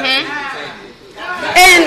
[0.02, 0.28] level.
[0.28, 0.94] That's entertaining.
[1.56, 1.82] And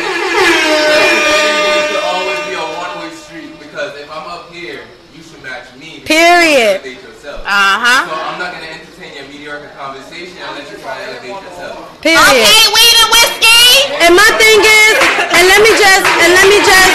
[0.54, 5.73] It should always be a one-way street because if I'm up here, you should match
[5.76, 6.02] me.
[6.06, 6.82] Period.
[6.84, 7.41] Elevate yourself.
[7.41, 8.06] Uh huh.
[8.10, 12.02] So I'm not gonna entertain your mediocre conversation unless you try to elevate yourself.
[12.02, 12.21] period.
[12.21, 13.63] Okay, weed and whiskey.
[14.04, 14.93] And my thing is,
[15.34, 16.93] and let me just, and let me just,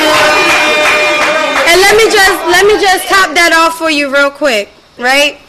[1.68, 5.40] and let me just, let me just top that off for you real quick, right?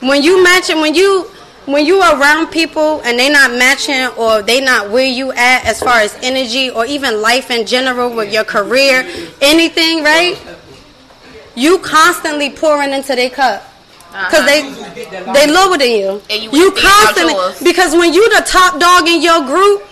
[0.00, 1.30] When you matching, when you,
[1.66, 5.80] when you around people and they not matching or they not where you at as
[5.80, 9.04] far as energy or even life in general with your career,
[9.40, 10.36] anything, right?
[11.54, 13.70] You constantly pouring into their cup.
[14.30, 14.62] Cause they
[15.32, 16.22] they lower than you.
[16.30, 19.82] And you you constantly because when you the top dog in your group,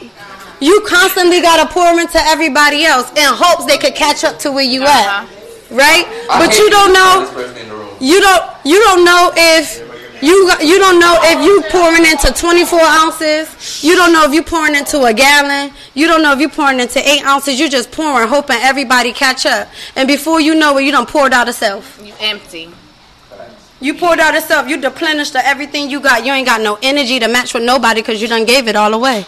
[0.60, 4.62] you constantly gotta pour into everybody else in hopes they could catch up to where
[4.62, 5.26] you Uh-huh.
[5.26, 6.06] at, right?
[6.30, 7.88] I But you don't know smallest person in the room.
[7.98, 9.81] you don't you don't know if
[10.22, 13.82] you you don't know if you pouring into 24 ounces.
[13.82, 15.74] You don't know if you pouring into a gallon.
[15.94, 17.58] You don't know if you pouring into eight ounces.
[17.58, 19.68] You just pouring, hoping everybody catch up.
[19.96, 22.00] And before you know it, you done poured out of self.
[22.04, 22.70] You empty.
[23.80, 24.68] You poured out of self.
[24.68, 26.24] You deplenished everything you got.
[26.24, 28.94] You ain't got no energy to match with nobody because you done gave it all
[28.94, 29.26] away.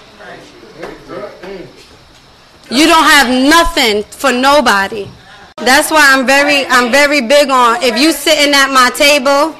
[2.71, 5.09] You don't have nothing for nobody.
[5.57, 9.57] That's why I'm very I'm very big on if you sitting at my table.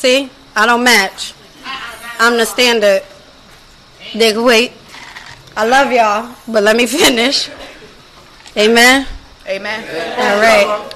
[0.00, 1.34] See, I don't match.
[2.18, 3.02] I'm the standard.
[4.14, 4.72] They wait.
[5.54, 7.50] I love y'all, but let me finish.
[8.56, 9.06] Amen.
[9.46, 9.80] Amen.
[10.18, 10.94] All right.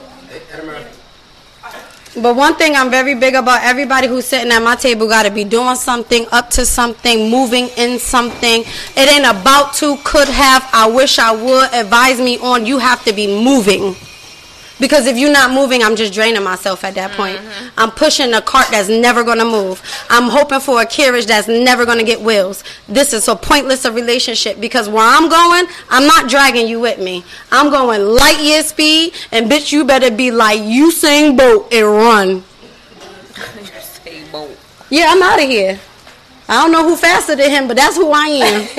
[2.17, 5.31] But one thing I'm very big about everybody who's sitting at my table got to
[5.31, 8.62] be doing something, up to something, moving in something.
[8.97, 12.64] It ain't about to, could have, I wish I would, advise me on.
[12.64, 13.97] You have to be moving.
[14.81, 17.39] Because if you're not moving, I'm just draining myself at that point.
[17.39, 17.69] Mm-hmm.
[17.79, 19.83] I'm pushing a cart that's never going to move.
[20.11, 22.65] I'm hoping for a carriage that's never going to get wheels.
[22.89, 26.99] This is so pointless a relationship because where I'm going, I'm not dragging you with
[26.99, 27.25] me.
[27.53, 31.87] I'm going light year speed, and bitch, you better be like you Usain Bolt and
[31.87, 32.45] run.
[34.91, 35.81] Yeah, I'm out of here.
[36.49, 38.69] I don't know who faster than him, but that's who I am.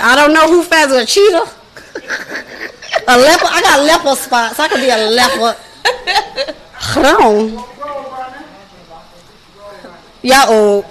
[0.00, 1.48] I don't know who faster, a cheetah.
[3.08, 3.48] A leopard.
[3.50, 4.58] I got leopard spots.
[4.60, 5.56] I could be a leopard.
[6.74, 7.68] Hold
[10.22, 10.84] Y'all old.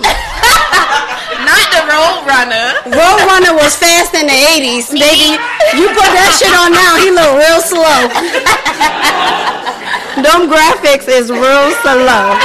[1.48, 2.76] Not the road runner.
[2.92, 5.40] Road Runner was fast in the 80s, baby.
[5.80, 8.12] You put that shit on now, he look real slow.
[10.20, 12.36] Them graphics is real slow.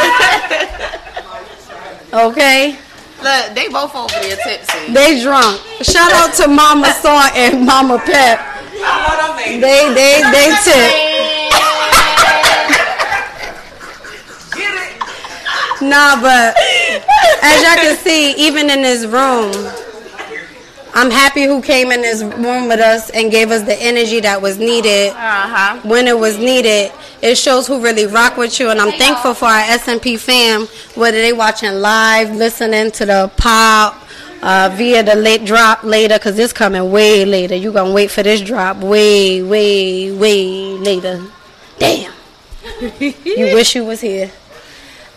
[2.31, 2.79] Okay?
[3.20, 4.92] Look, they both over there tipsy.
[4.92, 5.61] They drunk.
[5.83, 8.56] Shout out to Mama Saw and Mama Pep.
[9.61, 10.92] They they they tip.
[15.83, 16.55] Nah, but
[17.42, 19.53] as y'all can see, even in this room,
[20.94, 24.40] I'm happy who came in this room with us and gave us the energy that
[24.40, 25.81] was needed Uh huh.
[25.85, 26.92] when it was needed.
[27.20, 31.18] It shows who really rock with you, and I'm thankful for our S&P fam, whether
[31.20, 33.94] they watching live, listening to the pop,
[34.46, 37.56] uh, via the late drop later, because it's coming way later.
[37.56, 41.26] You're gonna wait for this drop way, way, way later.
[41.78, 42.12] Damn.
[43.00, 44.30] you wish you was here.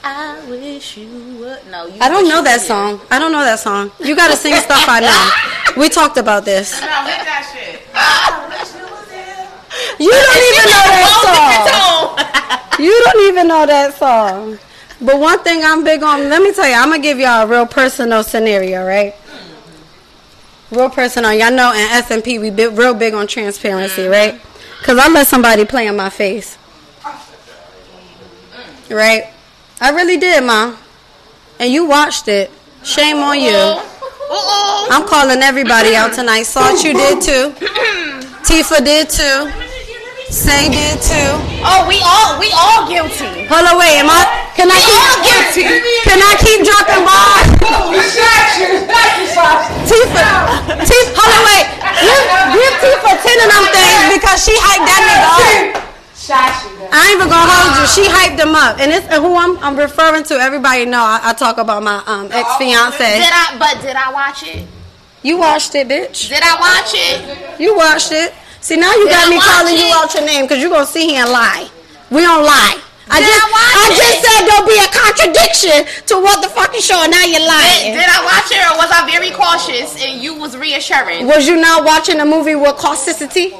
[0.03, 1.07] I wish you
[1.39, 1.67] would.
[1.69, 1.97] No, you.
[2.01, 3.01] I don't know that was song.
[3.11, 3.91] I don't know that song.
[3.99, 5.79] You gotta sing stuff I know.
[5.79, 6.81] We talked about this.
[6.81, 7.85] No, hit that shit.
[9.99, 12.83] You don't even know that song.
[12.83, 14.57] You don't even know that song.
[15.01, 17.47] But one thing I'm big on, let me tell you, I'm gonna give y'all a
[17.47, 19.15] real personal scenario, right?
[20.71, 21.33] Real personal.
[21.33, 24.12] Y'all know in S&P we big, real big on transparency, mm-hmm.
[24.12, 24.41] right?
[24.83, 26.57] Cause I let somebody play in my face,
[28.89, 29.25] right?
[29.81, 30.75] I really did, ma.
[31.59, 32.51] And you watched it.
[32.83, 33.49] Shame on you.
[33.51, 34.88] Uh-oh.
[34.91, 36.43] I'm calling everybody out tonight.
[36.43, 37.51] Salt, you did too.
[38.43, 39.68] Tifa did too.
[40.29, 41.33] Say did too.
[41.65, 43.49] Oh, we all we all guilty.
[43.49, 43.97] Hold on, wait.
[43.97, 44.21] Am I?
[44.53, 45.57] Can I all keep?
[45.57, 45.65] guilty.
[46.05, 47.49] Can I keep dropping bars?
[49.89, 50.25] Tifa,
[50.85, 51.17] Tifa.
[51.17, 51.65] Hold on, wait.
[52.05, 55.89] Give, give Tifa ten of them things because she hyped that nigga up.
[56.93, 57.85] I ain't even gonna hold you.
[57.89, 60.35] She hyped him up, and it's and who I'm, I'm referring to.
[60.35, 62.97] Everybody know I, I talk about my um ex fiance.
[63.01, 63.57] Did I?
[63.57, 64.67] But did I watch it?
[65.23, 66.29] You watched it, bitch.
[66.29, 67.59] Did I watch it?
[67.59, 68.31] You watched it.
[68.61, 71.07] See now you Did got me calling you out your name because you're gonna see
[71.07, 71.69] here and lie.
[72.11, 72.79] We don't lie.
[73.09, 76.49] I Did just I watch I just said don't be a contradiction to what the
[76.49, 77.09] fuck you showing.
[77.09, 77.97] Now you're lying.
[77.97, 81.25] did I watch it or was I very cautious and you was reassuring?
[81.25, 83.55] Was you not watching a movie with causticity?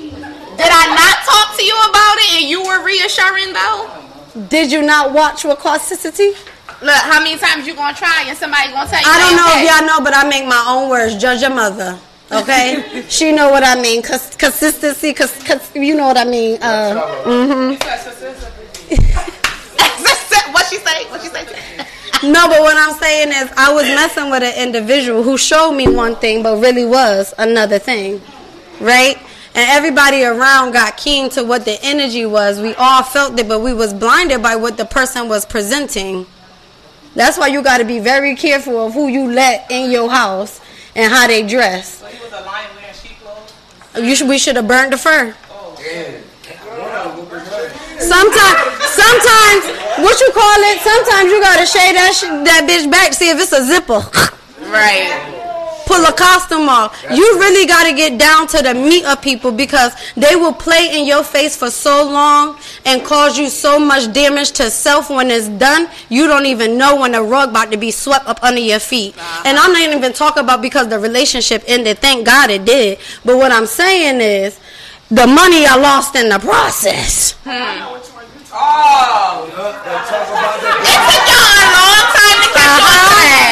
[0.00, 4.48] Did I not talk to you about it and you were reassuring though?
[4.48, 6.32] Did you not watch with causticity?
[6.80, 9.06] Look, how many times you gonna try and somebody gonna tell you?
[9.06, 11.16] I don't know if y'all know, but I make my own words.
[11.16, 11.98] Judge your mother.
[12.32, 14.02] Okay, she know what I mean.
[14.02, 16.62] Cause consistency, cause, cause you know what I mean.
[16.62, 16.94] Uh,
[20.52, 21.04] what she say?
[21.10, 21.46] What she say?
[22.22, 25.88] No, but what I'm saying is, I was messing with an individual who showed me
[25.88, 28.20] one thing, but really was another thing,
[28.78, 29.16] right?
[29.54, 32.60] And everybody around got keen to what the energy was.
[32.60, 36.26] We all felt it, but we was blinded by what the person was presenting.
[37.14, 40.60] That's why you got to be very careful of who you let in your house
[40.94, 42.00] and how they dress.
[42.02, 43.52] he was a lion wearing sheep clothes.
[43.96, 45.34] You should, we should have burned the fur.
[47.98, 48.58] Sometimes,
[48.90, 49.62] sometimes,
[50.00, 50.80] what you call it?
[50.80, 54.00] Sometimes you gotta shade that sh- that bitch back, see if it's a zipper.
[54.70, 55.39] Right.
[55.90, 57.02] Pull a costume off.
[57.10, 61.04] You really gotta get down to the meat of people because they will play in
[61.04, 65.48] your face for so long and cause you so much damage to self when it's
[65.48, 65.88] done.
[66.08, 69.16] You don't even know when the rug about to be swept up under your feet.
[69.44, 71.98] And I'm not even talking about because the relationship ended.
[71.98, 73.00] Thank God it did.
[73.24, 74.60] But what I'm saying is.
[75.12, 77.34] The money I lost in the process.
[77.44, 77.98] Oh,
[80.86, 83.10] It took y'all a long time to catch uh-huh.
[83.10, 83.49] on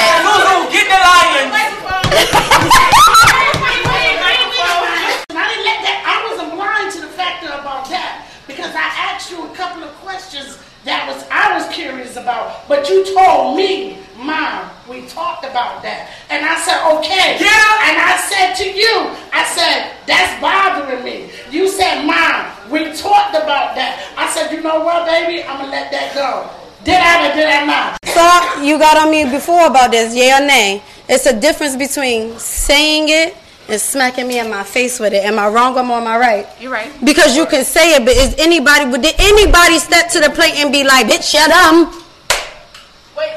[12.68, 17.38] but you told me, Mom, we talked about that, and I said okay.
[17.40, 17.88] Yeah.
[17.88, 21.31] And I said to you, I said that's bothering me.
[21.50, 24.12] You said, Mom, we talked about that.
[24.16, 26.67] I said, you know what, baby, I'm gonna let that go.
[26.84, 27.98] Did I or did I not?
[28.06, 30.82] So you got on me before about this, yeah or nay?
[31.08, 33.36] It's a difference between saying it
[33.68, 35.24] and smacking me in my face with it.
[35.24, 36.46] Am I wrong or am I right?
[36.60, 36.90] You're right.
[37.04, 40.54] Because you can say it, but is anybody would did anybody step to the plate
[40.56, 41.92] and be like, bitch, shut up?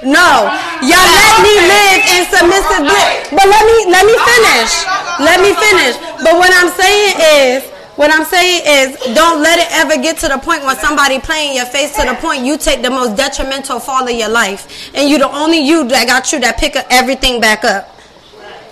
[0.06, 0.50] No.
[0.86, 3.30] Y'all let me live in submissive bliss.
[3.34, 4.72] But let me let me finish.
[5.18, 5.98] Let me finish.
[6.22, 10.28] But what I'm saying is what I'm saying is, don't let it ever get to
[10.28, 13.80] the point where somebody playing your face to the point you take the most detrimental
[13.80, 16.86] fall of your life, and you the only you that got you that pick up
[16.90, 18.00] everything back up.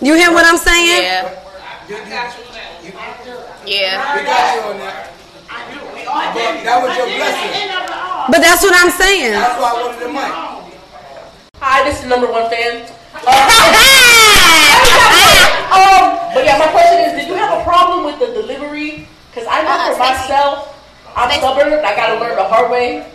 [0.02, 1.04] You hear what I'm saying?
[1.04, 1.36] Yeah.
[3.66, 4.16] Yeah.
[4.16, 5.12] We got you on that.
[6.10, 8.32] But that was your blessing.
[8.32, 9.32] But that's what I'm saying.
[9.34, 10.32] That's why I wanted the mic.
[11.62, 12.88] Hi, this is number one fan.
[15.70, 19.08] Um, but yeah, my question is, did you have a problem with the delivery?
[19.30, 20.34] Because I know Uh-uh, for Stacey.
[20.34, 21.74] myself, I'm stubborn.
[21.86, 23.06] I got to learn the hard way.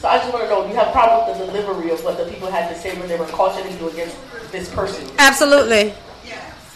[0.00, 2.02] So I just want to know, do you have a problem with the delivery of
[2.04, 4.16] what the people had to say when they were cautioning you against
[4.50, 5.06] this person?
[5.18, 5.92] Absolutely.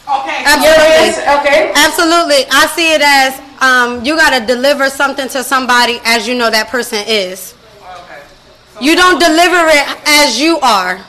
[0.08, 0.38] Okay.
[0.44, 1.08] Absolutely.
[1.40, 1.72] Okay.
[1.74, 2.44] Absolutely.
[2.50, 6.50] I see it as um, you got to deliver something to somebody as you know
[6.50, 7.54] that person is.
[7.82, 8.20] Okay.
[8.80, 11.00] You don't deliver it as you are.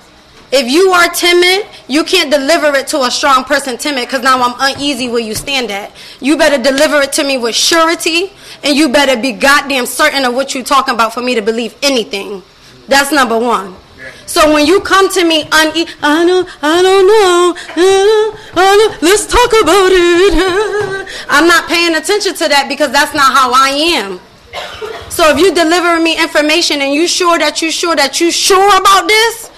[0.52, 4.42] If you are timid, you can't deliver it to a strong person timid because now
[4.42, 5.92] I'm uneasy where you stand at.
[6.20, 8.32] You better deliver it to me with surety
[8.64, 11.76] and you better be goddamn certain of what you're talking about for me to believe
[11.84, 12.42] anything.
[12.88, 13.76] That's number one.
[14.26, 19.02] So when you come to me I don't, I don't know, I don't, I don't,
[19.04, 21.08] let's talk about it.
[21.30, 24.20] I'm not paying attention to that because that's not how I am.
[25.10, 28.70] So if you deliver me information and you sure that you sure that you sure
[28.80, 29.49] about this,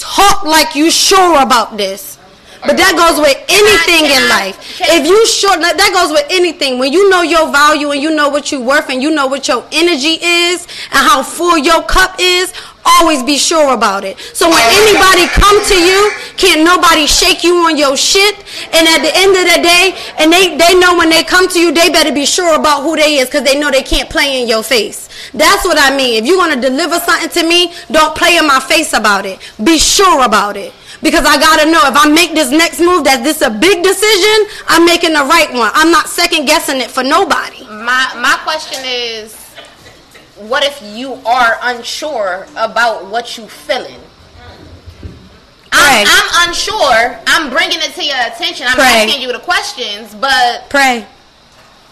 [0.00, 2.18] talk like you sure about this.
[2.60, 4.80] But that goes with anything in life.
[4.80, 6.78] If you sure that goes with anything.
[6.78, 9.48] When you know your value and you know what you're worth and you know what
[9.48, 12.52] your energy is and how full your cup is,
[12.84, 14.18] always be sure about it.
[14.32, 18.36] So when anybody come to you, can't nobody shake you on your shit.
[18.72, 21.60] And at the end of the day, and they, they know when they come to
[21.60, 24.40] you, they better be sure about who they is because they know they can't play
[24.40, 25.08] in your face.
[25.32, 26.22] That's what I mean.
[26.22, 29.38] If you want to deliver something to me, don't play in my face about it.
[29.62, 30.72] Be sure about it.
[31.02, 34.36] Because I gotta know if I make this next move that this a big decision,
[34.68, 35.70] I'm making the right one.
[35.72, 37.64] I'm not second guessing it for nobody.
[37.64, 39.39] My my question is,
[40.48, 44.00] what if you are unsure about what you feeling?
[45.72, 47.18] I'm, I'm unsure.
[47.26, 48.66] I'm bringing it to your attention.
[48.68, 49.04] I'm Pray.
[49.04, 51.06] asking you the questions, but Pray.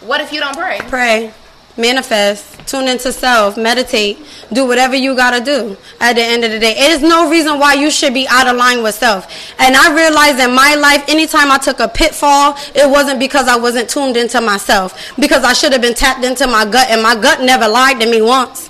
[0.00, 0.78] what if you don't pray?
[0.88, 1.32] Pray.
[1.78, 2.66] Manifest.
[2.66, 3.56] Tune into self.
[3.56, 4.18] Meditate.
[4.52, 6.74] Do whatever you gotta do at the end of the day.
[6.74, 9.26] There's no reason why you should be out of line with self.
[9.58, 13.56] And I realized in my life, anytime I took a pitfall, it wasn't because I
[13.56, 15.14] wasn't tuned into myself.
[15.18, 18.10] Because I should have been tapped into my gut, and my gut never lied to
[18.10, 18.68] me once.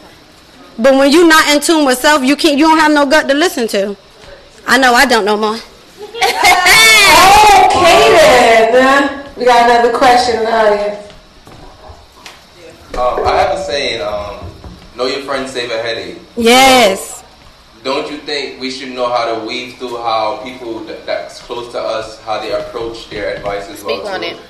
[0.79, 2.57] But when you're not in tune with self, you can't.
[2.59, 3.97] You don't have no gut to listen to.
[4.67, 5.59] I know I don't know more.
[7.49, 8.11] Okay
[8.73, 9.25] then.
[9.37, 11.13] We got another question in the audience.
[12.95, 14.45] Um, I have a saying, um,
[14.99, 16.18] know your friends save a headache.
[16.36, 17.24] Yes.
[17.84, 21.70] Don't you think we should know how to weave through how people that, that's close
[21.72, 24.26] to us, how they approach their advice as Speak well on too?
[24.26, 24.40] it.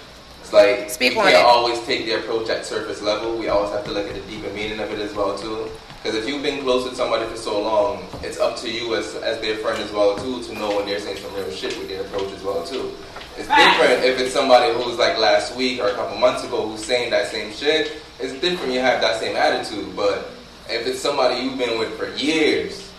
[0.41, 1.45] It's like Speak we on can't it.
[1.45, 3.37] always take the approach at surface level.
[3.37, 5.69] We always have to look at the deeper meaning of it as well too.
[6.03, 9.15] Because if you've been close with somebody for so long, it's up to you as
[9.17, 11.89] as their friend as well too to know when they're saying some real shit with
[11.89, 12.93] their approach as well too.
[13.37, 16.83] It's different if it's somebody who's like last week or a couple months ago who's
[16.85, 18.01] saying that same shit.
[18.19, 18.73] It's different.
[18.73, 20.31] You have that same attitude, but
[20.69, 22.91] if it's somebody you've been with for years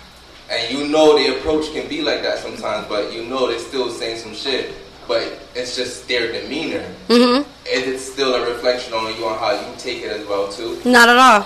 [0.50, 3.90] and you know the approach can be like that sometimes, but you know they're still
[3.92, 4.74] saying some shit,
[5.08, 5.22] but
[5.56, 6.84] it's just their demeanor.
[7.08, 7.46] Mhm.
[7.72, 10.82] Is it still a reflection on you on how you take it as well too?
[10.86, 11.42] Not at all.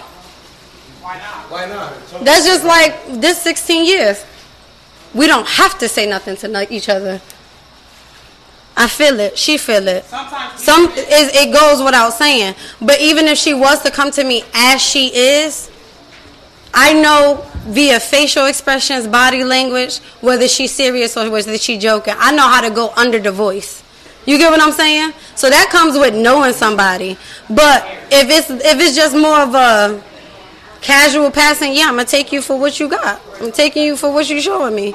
[1.01, 1.51] Why not?
[1.51, 2.23] Why not?
[2.23, 4.23] That's just like this 16 years.
[5.13, 7.21] We don't have to say nothing to each other.
[8.75, 9.37] I feel it.
[9.37, 10.05] She feel it.
[10.05, 12.55] Sometimes Some it, it goes without saying.
[12.81, 15.69] But even if she was to come to me as she is,
[16.73, 22.15] I know via facial expressions, body language, whether she's serious or whether she's joking.
[22.17, 23.83] I know how to go under the voice.
[24.25, 25.13] You get what I'm saying?
[25.35, 27.17] So that comes with knowing somebody.
[27.49, 30.01] But if it's if it's just more of a
[30.81, 33.21] casual passing, yeah, I'm gonna take you for what you got.
[33.41, 34.93] I'm taking you for what you're showing me.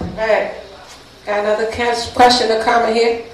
[0.00, 0.54] Alright.
[1.24, 1.70] Got another
[2.14, 3.24] question or comment here?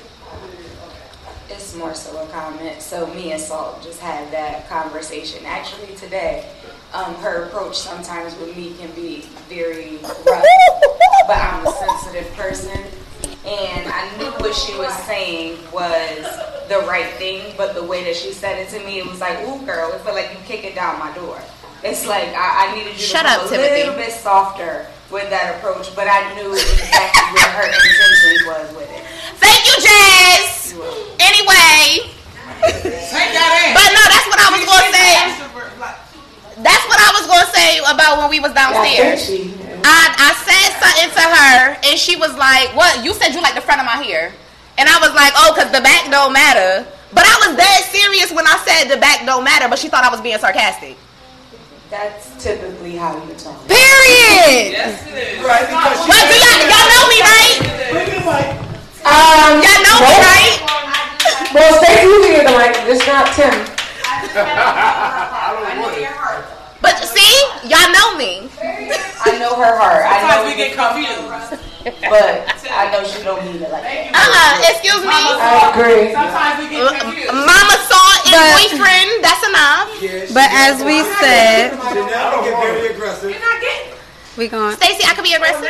[1.84, 2.80] More so a comment.
[2.80, 6.48] So me and Salt just had that conversation actually today.
[6.94, 12.80] Um, her approach sometimes with me can be very rough, but I'm a sensitive person,
[13.44, 16.24] and I knew what she was saying was
[16.70, 19.38] the right thing, but the way that she said it to me, it was like,
[19.46, 21.38] "Ooh, girl, it felt like you kick it down my door."
[21.82, 23.74] It's like I, I needed you Shut to up, come a Timothy.
[23.82, 28.90] little bit softer with that approach, but I knew exactly what her intentions was with
[28.90, 29.06] it.
[29.38, 30.74] Thank you, Jazz.
[31.22, 32.10] Anyway,
[32.58, 35.14] but no, that's what I was gonna say.
[36.66, 39.30] That's what I was gonna say about when we was downstairs.
[39.86, 43.06] I, I said something to her, and she was like, "What?
[43.06, 44.34] You said you like the front of my hair?"
[44.82, 48.34] And I was like, "Oh, cause the back don't matter." But I was dead serious
[48.34, 50.98] when I said the back don't matter, but she thought I was being sarcastic.
[51.90, 53.60] That's typically how you talk.
[53.68, 54.74] Period.
[55.44, 57.58] Right, But do y'all, y'all know me, right?
[59.04, 60.56] Um, Y'all know me, right?
[61.54, 63.52] Well, stay usually in the mic, just not Tim.
[66.80, 67.32] But see,
[67.68, 68.48] y'all know me.
[68.60, 70.04] I know her heart.
[70.08, 71.62] I know we get confused.
[71.84, 74.12] But I know she don't mean it like that.
[74.16, 75.12] Uh-uh, excuse me.
[75.12, 76.12] I agree.
[76.16, 77.32] Sometimes we get confused.
[77.32, 79.88] Mama saw and But- boyfriend, that's enough.
[80.32, 83.34] But as we said, Janelle get very aggressive.
[84.36, 85.68] we going Stacy, I could be aggressive.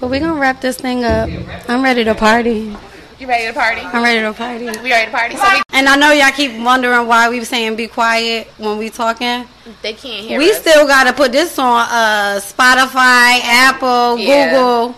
[0.00, 1.28] but we gonna wrap this thing up.
[1.68, 2.76] I'm ready to party.
[3.18, 3.80] You ready to party?
[3.80, 4.64] I'm ready to party.
[4.80, 5.36] We ready to party?
[5.36, 8.90] So we, And I know y'all keep wondering why we saying be quiet when we
[8.90, 9.44] talking.
[9.82, 10.58] they can't hear We us.
[10.60, 14.50] still gotta put this on uh Spotify, Apple, Yeah.
[14.50, 14.94] Google.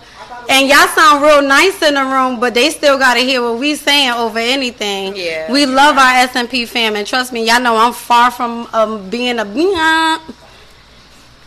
[0.51, 3.75] And y'all sound real nice in the room, but they still gotta hear what we
[3.77, 5.15] saying over anything.
[5.17, 5.51] Yeah.
[5.51, 8.69] We love our S and P fam, and trust me, y'all know I'm far from
[8.73, 9.45] um, being a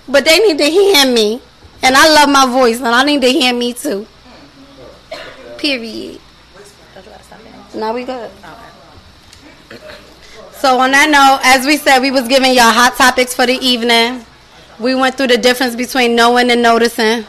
[0.07, 1.41] but they need to hear me,
[1.83, 4.07] and I love my voice, and I need to hear me too.
[5.57, 6.19] Period.
[7.75, 8.29] Now we good.
[10.53, 13.55] So on that note, as we said, we was giving y'all hot topics for the
[13.55, 14.25] evening.
[14.79, 17.25] We went through the difference between knowing and noticing.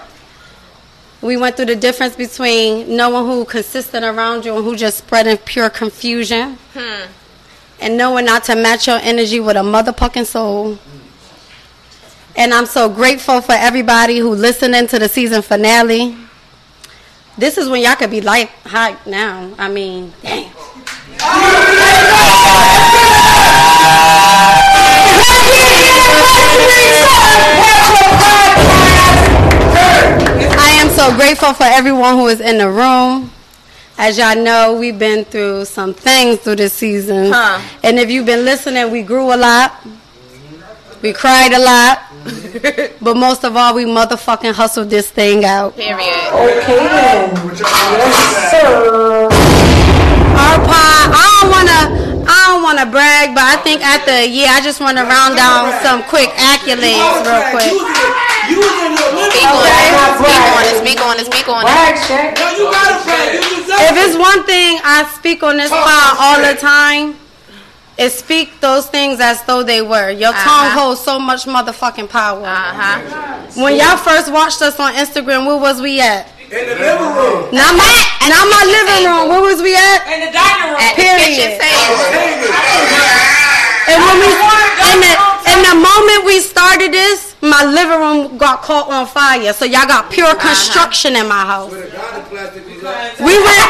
[1.23, 5.39] We went through the difference between knowing who consistent around you and who just spreading
[5.39, 6.59] pure confusion.
[6.75, 7.07] Hmm.
[7.81, 10.79] And knowing not to match your energy with a motherfucking soul.
[12.37, 16.17] And I'm so grateful for everybody who listening to the season finale.
[17.37, 19.53] This is when y'all could be like hot now.
[19.59, 20.53] I mean, damn.
[30.57, 33.31] I am so grateful for everyone who is in the room.
[33.99, 37.33] As y'all know, we've been through some things through this season.
[37.33, 37.61] Huh.
[37.83, 39.85] And if you've been listening, we grew a lot.
[41.03, 42.04] We cried a lot.
[43.01, 45.77] but most of all, we motherfucking hustled this thing out.
[45.77, 46.01] Period.
[46.33, 47.37] Okay then.
[47.61, 48.17] Yes,
[48.51, 49.29] sir.
[50.35, 51.81] Our pie, I don't wanna
[52.25, 55.69] I don't wanna brag, but I think after a year I just wanna round down
[55.85, 57.71] some quick accolades real quick.
[58.49, 60.09] You was in your Speak on it.
[60.17, 60.77] Speak on it.
[60.81, 61.27] Speak on it.
[61.29, 61.73] Speak on it.
[62.41, 63.37] No, you gotta brag.
[63.37, 67.17] If it's one thing I speak on this pod all the time,
[67.97, 70.11] is speak those things as though they were.
[70.11, 70.81] Your tongue Uh-huh.
[70.81, 72.43] holds so much motherfucking power.
[72.45, 73.63] Uh huh.
[73.63, 76.27] When y'all first watched us on Instagram, where was we at?
[76.45, 77.51] In the living room.
[77.55, 77.91] Not my,
[78.29, 79.29] not my living room.
[79.31, 80.01] Where was we at?
[80.11, 80.81] In the dining room.
[80.83, 81.61] At the kitchen Period.
[81.63, 83.05] table.
[83.87, 84.29] And when we,
[84.91, 85.13] and the,
[85.51, 89.53] and the moment we started this, my living room got caught on fire.
[89.53, 91.73] So y'all got pure construction in my house.
[92.85, 93.69] With a garden plastic, you got- We went,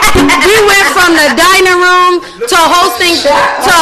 [0.51, 2.13] we went from the dining room
[2.51, 3.75] to hosting to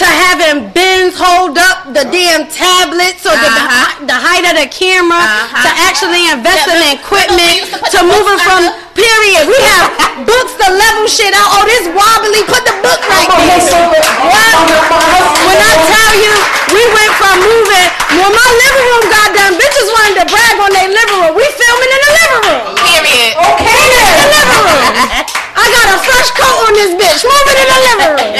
[0.00, 4.06] to having bins hold up the damn tablets so the Uh-huh.
[4.10, 5.62] the height of the camera Uh-huh.
[5.62, 7.56] to actually investing in equipment
[7.92, 8.62] to moving from.
[8.94, 9.46] Period.
[9.46, 11.48] We have books to level shit out.
[11.58, 12.42] Oh, this wobbly.
[12.46, 13.62] Put the book right there.
[14.26, 14.54] What?
[15.46, 16.34] When I tell you,
[16.74, 17.88] we went from moving.
[18.18, 21.34] When my living room got done, bitches wanted to brag on their living room.
[21.38, 22.62] We filming in the living room.
[22.80, 23.32] Period.
[23.38, 24.94] Okay, in the living room.
[25.54, 27.22] I got a fresh coat on this bitch.
[27.22, 28.32] Moving in the living room.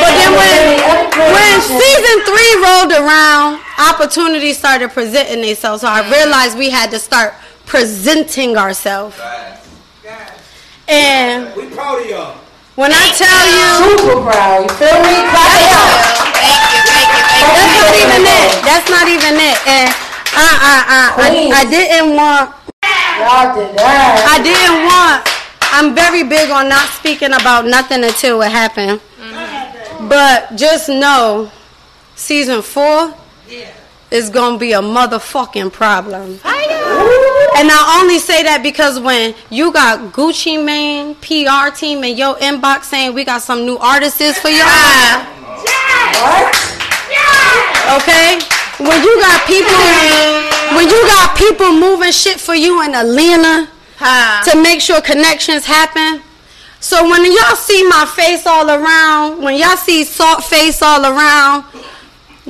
[0.00, 0.80] But then when
[1.34, 5.82] when season three rolled around, opportunities started presenting themselves.
[5.82, 6.10] So I mm.
[6.10, 7.34] realized we had to start
[7.70, 9.14] presenting ourselves.
[10.90, 12.34] And We proud of y'all.
[12.74, 14.66] when I tell you, Super proud.
[14.66, 15.14] You feel me?
[15.30, 16.34] Clap it up.
[16.34, 16.82] Thank you.
[16.90, 17.22] Thank you.
[17.30, 17.54] Thank you.
[17.54, 18.50] that's not even it.
[18.66, 19.58] That's not even it.
[19.70, 19.88] And
[20.34, 22.58] I, I, I, I, I didn't want
[23.20, 24.26] Y'all did that.
[24.26, 25.20] I didn't want.
[25.70, 29.00] I'm very big on not speaking about nothing until it happened.
[29.20, 30.08] Mm-hmm.
[30.08, 31.52] But just know,
[32.16, 33.14] season four
[34.10, 36.40] is gonna be a motherfucking problem.
[37.56, 42.36] And I only say that because when you got Gucci Mane PR team in your
[42.36, 45.26] inbox saying we got some new artists for y'all.
[47.96, 48.38] Okay?
[48.78, 49.76] When you got people
[50.76, 53.68] when you got people moving shit for you in Atlanta
[54.02, 54.42] Huh.
[54.50, 56.22] to make sure connections happen.
[56.80, 61.64] So when y'all see my face all around, when y'all see salt face all around,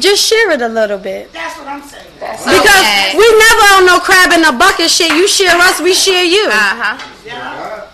[0.00, 1.32] just share it a little bit.
[1.32, 2.06] That's what I'm saying.
[2.14, 3.14] Because Okay.
[3.16, 5.12] we never on no crab in a bucket shit.
[5.12, 6.46] You share us, we share you.
[6.48, 7.86] Uh huh.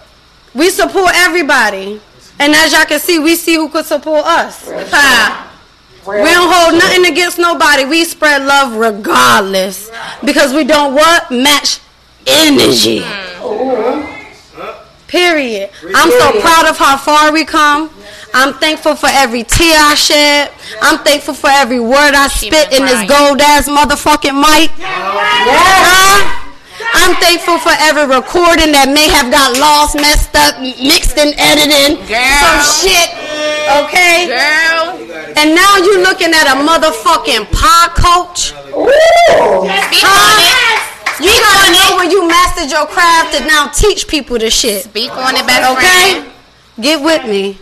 [0.55, 2.01] We support everybody.
[2.39, 4.69] And as y'all can see, we see who could support us.
[4.71, 5.43] Huh.
[6.07, 7.85] We don't hold nothing against nobody.
[7.85, 9.91] We spread love regardless.
[10.25, 11.31] Because we don't what?
[11.31, 11.81] Match
[12.27, 13.03] energy.
[15.09, 15.71] Period.
[15.95, 17.91] I'm so proud of how far we come.
[18.37, 20.53] I'm thankful for every tear I shed.
[20.82, 24.68] I'm thankful for every word I spit in this gold ass motherfucking mic.
[24.76, 26.45] Huh?
[27.01, 31.97] I'm thankful for every recording that may have got lost, messed up, mixed and edited.
[32.05, 32.20] Girl.
[32.45, 33.09] Some shit.
[33.89, 34.28] Okay?
[34.28, 35.01] Girl.
[35.41, 38.53] And now you're looking at a motherfucking pod coach.
[38.53, 40.76] Speak on it.
[41.24, 44.84] You gotta know when you mastered your craft to now teach people the shit.
[44.84, 46.20] Speak on it, best Okay?
[46.20, 46.32] friend.
[46.84, 47.57] Get with me.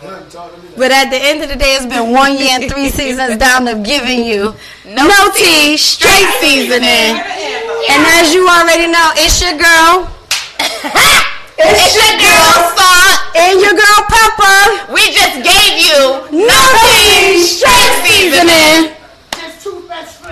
[0.00, 3.66] But at the end of the day, it's been one year and three seasons down
[3.66, 4.54] of giving you
[4.86, 7.18] no, no tea, straight seasoning.
[7.90, 10.06] And as you already know, it's your girl.
[11.58, 13.36] it's, it's, your, girl, Salt.
[13.36, 14.92] And your girl, Pepper.
[14.94, 15.98] We just gave you
[16.30, 16.62] no, no
[16.94, 18.97] tea, straight seasoning.